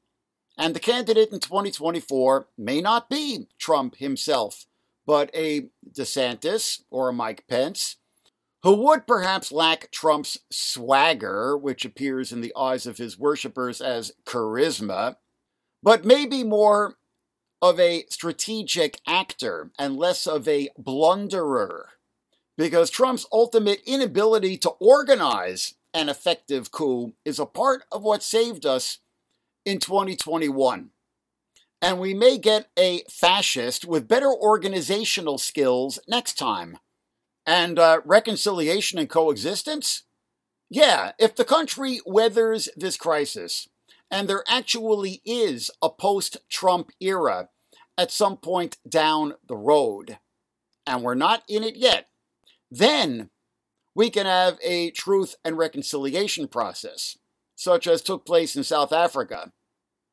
And 0.59 0.75
the 0.75 0.81
candidate 0.81 1.33
in 1.33 1.41
2024 1.41 2.49
may 2.57 2.81
not 2.81 3.11
be 3.11 3.47
Trump 3.59 3.97
himself, 3.97 4.67
but 5.05 5.31
a 5.35 5.69
DeSantis 5.93 6.83
or 6.91 7.09
a 7.09 7.13
Mike 7.13 7.45
Pence, 7.49 7.97
who 8.67 8.75
would 8.75 9.07
perhaps 9.07 9.53
lack 9.53 9.93
Trump's 9.93 10.41
swagger, 10.51 11.57
which 11.57 11.85
appears 11.85 12.33
in 12.33 12.41
the 12.41 12.53
eyes 12.59 12.85
of 12.85 12.99
his 12.99 13.17
worshippers 13.17 13.81
as 13.81 14.11
charisma, 14.25 15.15
but 15.85 16.05
maybe 16.05 16.43
more 16.43 16.97
of 17.63 17.79
a 17.79 18.07
strategic 18.11 18.99
actor 19.07 19.71
and 19.79 19.97
less 19.97 20.27
of 20.27 20.49
a 20.49 20.69
blunderer. 20.77 21.91
Because 22.59 22.91
Trump's 22.91 23.25
ultimate 23.33 23.83
inability 23.87 24.57
to 24.59 24.71
organize 24.81 25.75
an 25.95 26.09
effective 26.09 26.73
coup 26.73 27.13
is 27.25 27.39
a 27.39 27.47
part 27.47 27.85
of 27.93 28.03
what 28.03 28.25
saved 28.25 28.67
us 28.67 28.99
in 29.65 29.79
2021. 29.79 30.91
And 31.81 32.01
we 32.01 32.15
may 32.15 32.37
get 32.37 32.67
a 32.77 33.05
fascist 33.09 33.85
with 33.85 34.09
better 34.09 34.35
organizational 34.35 35.39
skills 35.39 36.01
next 36.09 36.35
time. 36.37 36.79
And 37.47 37.79
uh, 37.79 38.01
reconciliation 38.05 38.99
and 38.99 39.09
coexistence? 39.09 40.03
Yeah, 40.69 41.13
if 41.19 41.37
the 41.37 41.45
country 41.45 42.01
weathers 42.05 42.69
this 42.77 42.97
crisis, 42.97 43.69
and 44.11 44.29
there 44.29 44.43
actually 44.49 45.23
is 45.25 45.71
a 45.81 45.89
post 45.89 46.39
Trump 46.51 46.91
era 47.01 47.49
at 47.97 48.11
some 48.11 48.37
point 48.37 48.79
down 48.89 49.35
the 49.47 49.57
road, 49.57 50.19
and 50.87 51.03
we're 51.03 51.15
not 51.15 51.45
in 51.49 51.63
it 51.63 51.77
yet, 51.77 52.09
then 52.71 53.31
we 53.95 54.11
can 54.11 54.27
have 54.27 54.59
a 54.63 54.91
truth 54.91 55.37
and 55.45 55.57
reconciliation 55.57 56.49
process, 56.49 57.17
such 57.55 57.87
as 57.87 58.03
took 58.03 58.27
place 58.27 58.57
in 58.57 58.65
South 58.65 58.93
Africa 58.93 59.53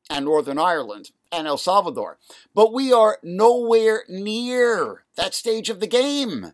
and 0.08 0.24
Northern 0.24 0.58
Ireland 0.58 1.10
and 1.32 1.46
El 1.46 1.58
Salvador. 1.58 2.18
But 2.54 2.72
we 2.72 2.92
are 2.92 3.18
nowhere 3.22 4.04
near 4.08 5.04
that 5.16 5.34
stage 5.34 5.68
of 5.68 5.80
the 5.80 5.86
game. 5.86 6.52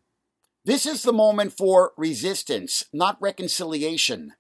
This 0.65 0.85
is 0.85 1.03
the 1.03 1.13
moment 1.13 1.53
for 1.53 1.93
resistance, 1.97 2.85
not 2.93 3.21
reconciliation. 3.21 4.35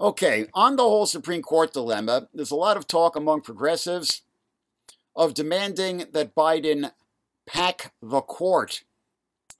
Okay, 0.00 0.46
on 0.54 0.76
the 0.76 0.84
whole 0.84 1.06
Supreme 1.06 1.42
Court 1.42 1.72
dilemma, 1.72 2.28
there's 2.32 2.52
a 2.52 2.56
lot 2.56 2.76
of 2.76 2.86
talk 2.86 3.16
among 3.16 3.40
progressives 3.40 4.22
of 5.16 5.34
demanding 5.34 6.04
that 6.12 6.36
Biden 6.36 6.92
pack 7.46 7.92
the 8.00 8.20
court 8.20 8.84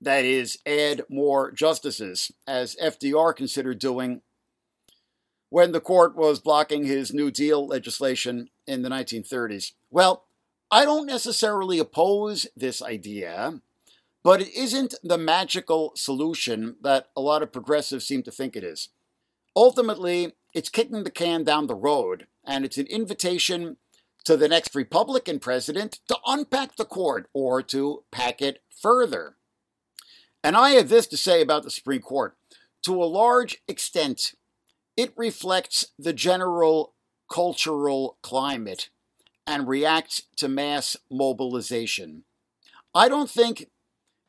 that 0.00 0.24
is, 0.24 0.58
add 0.64 1.02
more 1.08 1.50
justices, 1.50 2.30
as 2.46 2.76
FDR 2.76 3.34
considered 3.34 3.80
doing 3.80 4.22
when 5.50 5.72
the 5.72 5.80
court 5.80 6.14
was 6.14 6.38
blocking 6.38 6.84
his 6.84 7.12
New 7.12 7.32
Deal 7.32 7.66
legislation 7.66 8.50
in 8.66 8.82
the 8.82 8.88
1930s. 8.88 9.72
Well, 9.90 10.26
I 10.70 10.84
don't 10.84 11.06
necessarily 11.06 11.78
oppose 11.78 12.46
this 12.54 12.80
idea, 12.82 13.60
but 14.22 14.40
it 14.40 14.54
isn't 14.54 14.94
the 15.02 15.18
magical 15.18 15.92
solution 15.94 16.76
that 16.82 17.08
a 17.16 17.20
lot 17.20 17.42
of 17.42 17.52
progressives 17.52 18.06
seem 18.06 18.22
to 18.22 18.30
think 18.30 18.56
it 18.56 18.64
is. 18.64 18.88
Ultimately, 19.56 20.34
it's 20.54 20.68
kicking 20.68 21.04
the 21.04 21.10
can 21.10 21.44
down 21.44 21.66
the 21.66 21.74
road, 21.74 22.26
and 22.44 22.64
it's 22.64 22.78
an 22.78 22.86
invitation 22.86 23.76
to 24.24 24.36
the 24.36 24.48
next 24.48 24.74
Republican 24.74 25.38
president 25.38 26.00
to 26.08 26.16
unpack 26.26 26.76
the 26.76 26.84
court 26.84 27.28
or 27.32 27.62
to 27.62 28.04
pack 28.10 28.42
it 28.42 28.62
further. 28.70 29.36
And 30.42 30.56
I 30.56 30.70
have 30.70 30.88
this 30.88 31.06
to 31.08 31.16
say 31.16 31.40
about 31.40 31.62
the 31.62 31.70
Supreme 31.70 32.02
Court. 32.02 32.36
To 32.84 33.02
a 33.02 33.06
large 33.06 33.58
extent, 33.66 34.34
it 34.96 35.12
reflects 35.16 35.86
the 35.98 36.12
general 36.12 36.94
cultural 37.32 38.18
climate 38.22 38.90
and 39.46 39.66
reacts 39.66 40.22
to 40.36 40.48
mass 40.48 40.96
mobilization. 41.10 42.24
I 42.94 43.08
don't 43.08 43.30
think 43.30 43.70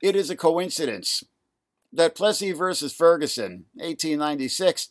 it 0.01 0.15
is 0.15 0.29
a 0.29 0.35
coincidence 0.35 1.23
that 1.91 2.15
Plessy 2.15 2.51
versus 2.51 2.93
Ferguson, 2.93 3.65
1896, 3.73 4.89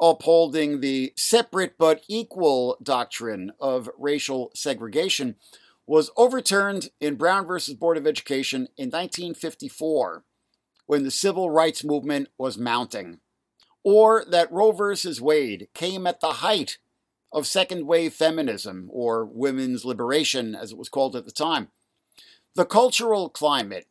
upholding 0.00 0.80
the 0.80 1.12
separate 1.16 1.78
but 1.78 2.02
equal 2.08 2.76
doctrine 2.82 3.52
of 3.60 3.88
racial 3.98 4.50
segregation, 4.54 5.36
was 5.86 6.10
overturned 6.16 6.90
in 7.00 7.14
Brown 7.14 7.46
versus 7.46 7.74
Board 7.74 7.96
of 7.96 8.06
Education 8.06 8.68
in 8.76 8.90
1954 8.90 10.24
when 10.86 11.04
the 11.04 11.10
civil 11.10 11.50
rights 11.50 11.84
movement 11.84 12.28
was 12.38 12.58
mounting, 12.58 13.20
or 13.84 14.24
that 14.24 14.50
Roe 14.52 14.72
versus 14.72 15.20
Wade 15.20 15.68
came 15.74 16.06
at 16.06 16.20
the 16.20 16.34
height 16.34 16.78
of 17.32 17.46
second 17.46 17.86
wave 17.86 18.14
feminism, 18.14 18.88
or 18.92 19.24
women's 19.24 19.84
liberation 19.84 20.54
as 20.54 20.72
it 20.72 20.78
was 20.78 20.88
called 20.88 21.14
at 21.16 21.24
the 21.24 21.32
time. 21.32 21.68
The 22.54 22.64
cultural 22.64 23.28
climate 23.28 23.86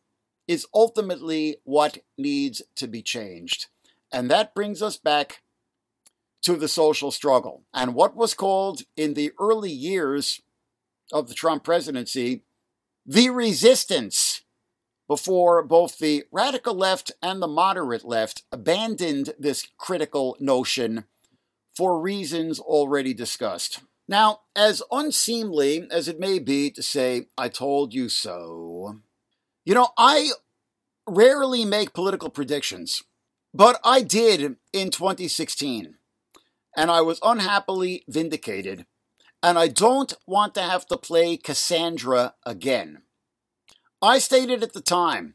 is 0.46 0.66
ultimately 0.74 1.56
what 1.64 1.98
needs 2.16 2.62
to 2.76 2.86
be 2.86 3.02
changed. 3.02 3.66
And 4.12 4.30
that 4.30 4.54
brings 4.54 4.82
us 4.82 4.96
back 4.96 5.42
to 6.42 6.56
the 6.56 6.68
social 6.68 7.10
struggle 7.10 7.64
and 7.74 7.94
what 7.94 8.14
was 8.14 8.34
called 8.34 8.82
in 8.96 9.14
the 9.14 9.32
early 9.40 9.70
years 9.70 10.40
of 11.12 11.28
the 11.28 11.34
Trump 11.34 11.64
presidency 11.64 12.42
the 13.08 13.30
resistance 13.30 14.42
before 15.06 15.62
both 15.62 15.98
the 15.98 16.24
radical 16.32 16.74
left 16.74 17.12
and 17.22 17.40
the 17.40 17.46
moderate 17.46 18.04
left 18.04 18.42
abandoned 18.50 19.32
this 19.38 19.68
critical 19.78 20.36
notion 20.40 21.04
for 21.76 22.00
reasons 22.00 22.58
already 22.58 23.14
discussed. 23.14 23.80
Now, 24.08 24.40
as 24.56 24.82
unseemly 24.90 25.86
as 25.90 26.08
it 26.08 26.18
may 26.18 26.40
be 26.40 26.70
to 26.72 26.82
say, 26.82 27.26
I 27.38 27.48
told 27.48 27.94
you 27.94 28.08
so, 28.08 29.00
you 29.66 29.74
know, 29.74 29.88
I 29.98 30.30
rarely 31.06 31.66
make 31.66 31.92
political 31.92 32.30
predictions, 32.30 33.02
but 33.52 33.78
I 33.84 34.00
did 34.00 34.56
in 34.72 34.90
2016 34.90 35.96
and 36.76 36.90
I 36.90 37.00
was 37.00 37.18
unhappily 37.22 38.04
vindicated, 38.06 38.86
and 39.42 39.58
I 39.58 39.68
don't 39.68 40.12
want 40.26 40.54
to 40.54 40.62
have 40.62 40.86
to 40.86 40.96
play 40.96 41.36
Cassandra 41.36 42.34
again. 42.44 43.02
I 44.02 44.18
stated 44.18 44.62
at 44.62 44.72
the 44.74 44.82
time 44.82 45.34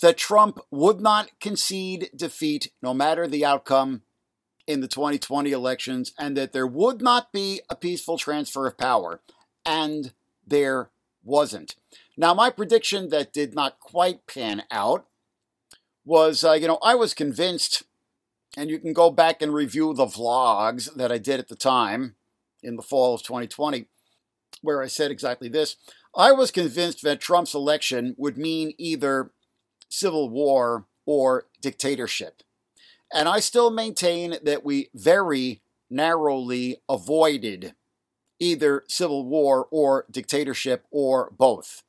that 0.00 0.18
Trump 0.18 0.58
would 0.70 1.00
not 1.00 1.30
concede 1.40 2.10
defeat 2.14 2.72
no 2.82 2.92
matter 2.92 3.26
the 3.26 3.44
outcome 3.44 4.02
in 4.66 4.80
the 4.80 4.88
2020 4.88 5.52
elections 5.52 6.12
and 6.18 6.36
that 6.36 6.52
there 6.52 6.66
would 6.66 7.00
not 7.00 7.32
be 7.32 7.60
a 7.70 7.76
peaceful 7.76 8.18
transfer 8.18 8.66
of 8.66 8.76
power. 8.76 9.20
And 9.64 10.12
there 10.44 10.90
wasn't. 11.22 11.76
Now, 12.16 12.34
my 12.34 12.50
prediction 12.50 13.08
that 13.08 13.32
did 13.32 13.54
not 13.54 13.80
quite 13.80 14.26
pan 14.26 14.64
out 14.70 15.06
was, 16.04 16.44
uh, 16.44 16.52
you 16.52 16.66
know, 16.66 16.78
I 16.82 16.94
was 16.94 17.14
convinced 17.14 17.84
and 18.56 18.70
you 18.70 18.78
can 18.78 18.92
go 18.92 19.10
back 19.10 19.40
and 19.40 19.54
review 19.54 19.94
the 19.94 20.06
vlogs 20.06 20.94
that 20.94 21.10
I 21.10 21.18
did 21.18 21.40
at 21.40 21.48
the 21.48 21.56
time 21.56 22.16
in 22.62 22.76
the 22.76 22.82
fall 22.82 23.14
of 23.14 23.22
2020, 23.22 23.86
where 24.60 24.82
I 24.82 24.86
said 24.88 25.10
exactly 25.10 25.48
this. 25.48 25.76
I 26.14 26.32
was 26.32 26.50
convinced 26.50 27.02
that 27.02 27.20
Trump's 27.20 27.54
election 27.54 28.14
would 28.18 28.36
mean 28.36 28.74
either 28.76 29.30
civil 29.88 30.28
war 30.28 30.86
or 31.06 31.46
dictatorship. 31.60 32.42
And 33.12 33.28
I 33.28 33.40
still 33.40 33.70
maintain 33.70 34.36
that 34.42 34.64
we 34.64 34.90
very 34.94 35.62
narrowly 35.90 36.78
avoided 36.88 37.74
either 38.38 38.84
civil 38.88 39.26
war 39.26 39.66
or 39.70 40.06
dictatorship 40.10 40.84
or 40.90 41.32
both. 41.36 41.82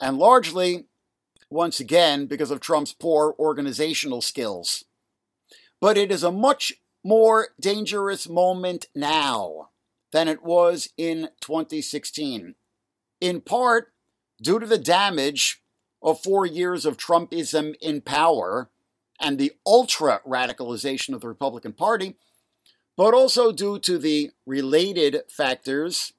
And 0.00 0.18
largely, 0.18 0.86
once 1.50 1.80
again, 1.80 2.26
because 2.26 2.50
of 2.50 2.60
Trump's 2.60 2.92
poor 2.92 3.34
organizational 3.38 4.20
skills. 4.20 4.84
But 5.80 5.96
it 5.96 6.10
is 6.10 6.22
a 6.22 6.32
much 6.32 6.74
more 7.04 7.48
dangerous 7.60 8.28
moment 8.28 8.86
now 8.94 9.68
than 10.12 10.28
it 10.28 10.42
was 10.42 10.88
in 10.96 11.28
2016. 11.40 12.54
In 13.20 13.40
part 13.40 13.92
due 14.40 14.58
to 14.58 14.66
the 14.66 14.78
damage 14.78 15.62
of 16.02 16.22
four 16.22 16.46
years 16.46 16.84
of 16.84 16.96
Trumpism 16.96 17.74
in 17.80 18.00
power 18.00 18.70
and 19.20 19.38
the 19.38 19.52
ultra 19.66 20.20
radicalization 20.26 21.14
of 21.14 21.20
the 21.20 21.28
Republican 21.28 21.72
Party, 21.72 22.16
but 22.96 23.14
also 23.14 23.52
due 23.52 23.78
to 23.80 23.98
the 23.98 24.30
related 24.46 25.22
factors 25.28 26.12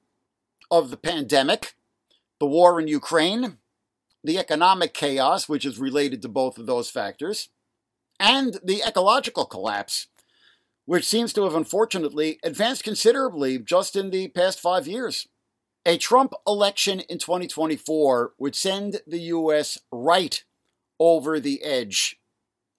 of 0.70 0.90
the 0.90 0.96
pandemic, 0.96 1.74
the 2.38 2.46
war 2.46 2.80
in 2.80 2.88
Ukraine, 2.88 3.58
the 4.26 4.38
economic 4.38 4.92
chaos, 4.92 5.48
which 5.48 5.64
is 5.64 5.78
related 5.78 6.20
to 6.22 6.28
both 6.28 6.58
of 6.58 6.66
those 6.66 6.90
factors, 6.90 7.48
and 8.18 8.58
the 8.64 8.82
ecological 8.86 9.44
collapse, 9.44 10.08
which 10.84 11.04
seems 11.04 11.32
to 11.32 11.44
have 11.44 11.54
unfortunately 11.54 12.38
advanced 12.42 12.84
considerably 12.84 13.58
just 13.58 13.94
in 13.94 14.10
the 14.10 14.28
past 14.28 14.60
five 14.60 14.86
years. 14.86 15.28
A 15.84 15.96
Trump 15.96 16.32
election 16.46 17.00
in 17.00 17.18
2024 17.18 18.32
would 18.38 18.56
send 18.56 19.00
the 19.06 19.20
U.S. 19.20 19.78
right 19.92 20.42
over 20.98 21.38
the 21.38 21.62
edge 21.62 22.16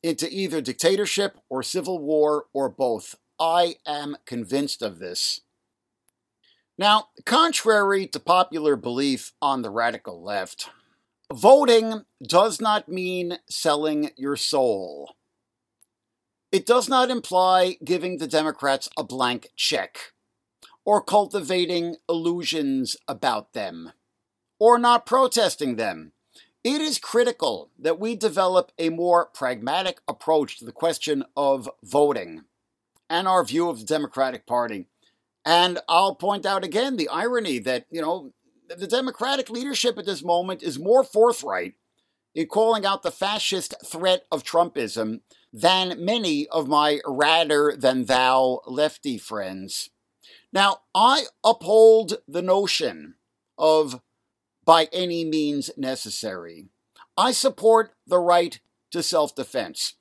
into 0.03 0.27
either 0.29 0.59
dictatorship 0.59 1.37
or 1.49 1.63
civil 1.63 1.99
war 1.99 2.45
or 2.53 2.67
both. 2.67 3.15
I 3.39 3.75
am 3.85 4.17
convinced 4.25 4.81
of 4.81 4.99
this. 4.99 5.41
Now, 6.77 7.07
contrary 7.25 8.05
to 8.07 8.19
popular 8.19 8.75
belief 8.75 9.31
on 9.41 9.61
the 9.61 9.69
radical 9.69 10.21
left, 10.21 10.69
voting 11.33 12.03
does 12.25 12.61
not 12.61 12.89
mean 12.89 13.39
selling 13.49 14.11
your 14.15 14.35
soul. 14.35 15.15
It 16.51 16.65
does 16.65 16.87
not 16.87 17.09
imply 17.09 17.77
giving 17.83 18.17
the 18.17 18.27
Democrats 18.27 18.89
a 18.97 19.03
blank 19.03 19.49
check, 19.55 20.13
or 20.85 21.01
cultivating 21.01 21.97
illusions 22.07 22.95
about 23.07 23.53
them, 23.53 23.91
or 24.59 24.79
not 24.79 25.05
protesting 25.05 25.75
them. 25.75 26.13
It 26.63 26.81
is 26.81 26.99
critical 26.99 27.71
that 27.77 27.99
we 27.99 28.15
develop 28.15 28.71
a 28.77 28.89
more 28.89 29.25
pragmatic 29.25 29.99
approach 30.07 30.57
to 30.59 30.65
the 30.65 30.71
question 30.71 31.23
of 31.35 31.69
voting 31.83 32.43
and 33.09 33.27
our 33.27 33.43
view 33.43 33.69
of 33.69 33.79
the 33.79 33.85
Democratic 33.85 34.45
Party. 34.45 34.87
And 35.45 35.79
I'll 35.87 36.15
point 36.15 36.45
out 36.45 36.65
again 36.65 36.97
the 36.97 37.07
irony 37.07 37.59
that, 37.59 37.85
you 37.89 38.01
know, 38.01 38.33
the 38.67 38.87
Democratic 38.87 39.49
leadership 39.49 39.97
at 39.97 40.05
this 40.05 40.23
moment 40.23 40.63
is 40.63 40.79
more 40.79 41.03
forthright 41.03 41.75
in 42.35 42.47
calling 42.47 42.85
out 42.85 43.03
the 43.03 43.11
fascist 43.11 43.73
threat 43.85 44.25
of 44.31 44.43
Trumpism 44.43 45.21
than 45.51 46.03
many 46.03 46.47
of 46.49 46.67
my 46.67 46.99
rather 47.05 47.75
than 47.75 48.05
thou 48.05 48.61
lefty 48.67 49.17
friends. 49.17 49.89
Now, 50.51 50.81
I 50.93 51.25
uphold 51.43 52.17
the 52.27 52.41
notion 52.41 53.15
of 53.57 54.01
by 54.65 54.89
any 54.91 55.23
means 55.25 55.71
necessary. 55.77 56.67
I 57.15 57.31
support 57.31 57.93
the 58.05 58.19
right 58.19 58.59
to 58.91 59.01
self 59.01 59.33
defense. 59.35 59.95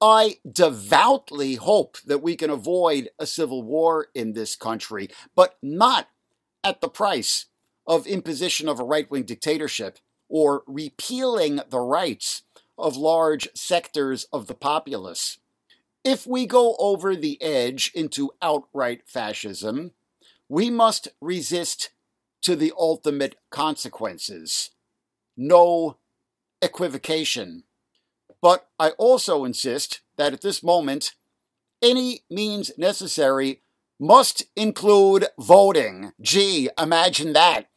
I 0.00 0.38
devoutly 0.50 1.56
hope 1.56 1.98
that 2.06 2.22
we 2.22 2.34
can 2.34 2.48
avoid 2.48 3.10
a 3.18 3.26
civil 3.26 3.62
war 3.62 4.08
in 4.14 4.32
this 4.32 4.56
country, 4.56 5.10
but 5.36 5.58
not 5.62 6.08
at 6.64 6.80
the 6.80 6.88
price 6.88 7.46
of 7.86 8.06
imposition 8.06 8.68
of 8.68 8.78
a 8.78 8.84
right 8.84 9.10
wing 9.10 9.24
dictatorship 9.24 9.98
or 10.28 10.62
repealing 10.66 11.60
the 11.68 11.80
rights 11.80 12.42
of 12.78 12.96
large 12.96 13.48
sectors 13.54 14.24
of 14.32 14.46
the 14.46 14.54
populace. 14.54 15.38
If 16.04 16.26
we 16.26 16.46
go 16.46 16.76
over 16.78 17.14
the 17.14 17.40
edge 17.42 17.90
into 17.94 18.30
outright 18.40 19.02
fascism, 19.06 19.92
we 20.48 20.70
must 20.70 21.08
resist 21.20 21.90
to 22.42 22.56
the 22.56 22.72
ultimate 22.78 23.36
consequences. 23.50 24.70
No 25.36 25.98
equivocation. 26.62 27.64
But 28.40 28.68
I 28.78 28.90
also 28.90 29.44
insist 29.44 30.00
that 30.16 30.32
at 30.32 30.40
this 30.40 30.62
moment, 30.62 31.14
any 31.82 32.20
means 32.30 32.72
necessary 32.76 33.60
must 33.98 34.44
include 34.56 35.26
voting. 35.38 36.12
Gee, 36.20 36.70
imagine 36.78 37.32
that. 37.34 37.69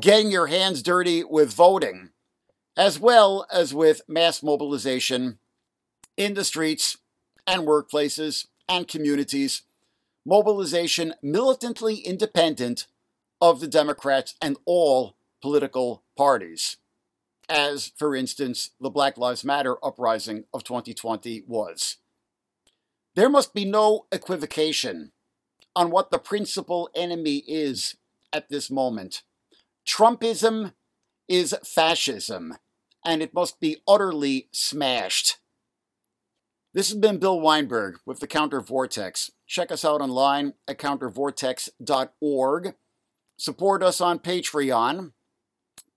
Getting 0.00 0.30
your 0.30 0.46
hands 0.46 0.82
dirty 0.82 1.24
with 1.24 1.52
voting, 1.52 2.10
as 2.76 2.98
well 2.98 3.46
as 3.52 3.74
with 3.74 4.02
mass 4.08 4.42
mobilization 4.42 5.38
in 6.16 6.34
the 6.34 6.44
streets 6.44 6.98
and 7.46 7.62
workplaces 7.62 8.46
and 8.68 8.86
communities, 8.86 9.62
mobilization 10.24 11.14
militantly 11.22 11.96
independent 11.96 12.86
of 13.40 13.60
the 13.60 13.68
Democrats 13.68 14.34
and 14.42 14.56
all 14.64 15.16
political 15.40 16.02
parties, 16.16 16.76
as, 17.48 17.92
for 17.96 18.14
instance, 18.14 18.70
the 18.80 18.90
Black 18.90 19.16
Lives 19.16 19.44
Matter 19.44 19.76
uprising 19.84 20.44
of 20.52 20.64
2020 20.64 21.44
was. 21.46 21.96
There 23.14 23.30
must 23.30 23.54
be 23.54 23.64
no 23.64 24.06
equivocation 24.12 25.12
on 25.74 25.90
what 25.90 26.10
the 26.10 26.18
principal 26.18 26.90
enemy 26.94 27.38
is 27.46 27.96
at 28.32 28.48
this 28.48 28.70
moment. 28.70 29.22
Trumpism 29.88 30.74
is 31.28 31.54
fascism, 31.64 32.56
and 33.04 33.22
it 33.22 33.32
must 33.32 33.58
be 33.58 33.78
utterly 33.88 34.48
smashed. 34.52 35.38
This 36.74 36.90
has 36.90 36.98
been 36.98 37.18
Bill 37.18 37.40
Weinberg 37.40 37.96
with 38.04 38.20
the 38.20 38.26
Counter 38.26 38.60
Vortex. 38.60 39.30
Check 39.46 39.72
us 39.72 39.86
out 39.86 40.02
online 40.02 40.52
at 40.68 40.78
countervortex.org. 40.78 42.74
Support 43.38 43.82
us 43.82 44.00
on 44.00 44.18
Patreon, 44.18 45.12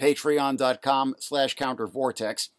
patreon.com 0.01 1.15
slash 1.19 1.55
countervortex. 1.55 2.49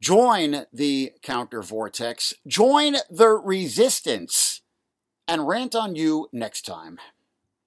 Join 0.00 0.66
the 0.72 1.12
Counter 1.22 1.62
Vortex. 1.62 2.34
Join 2.46 2.96
the 3.10 3.30
resistance 3.30 4.62
and 5.26 5.48
rant 5.48 5.74
on 5.74 5.96
you 5.96 6.28
next 6.32 6.62
time. 6.62 6.98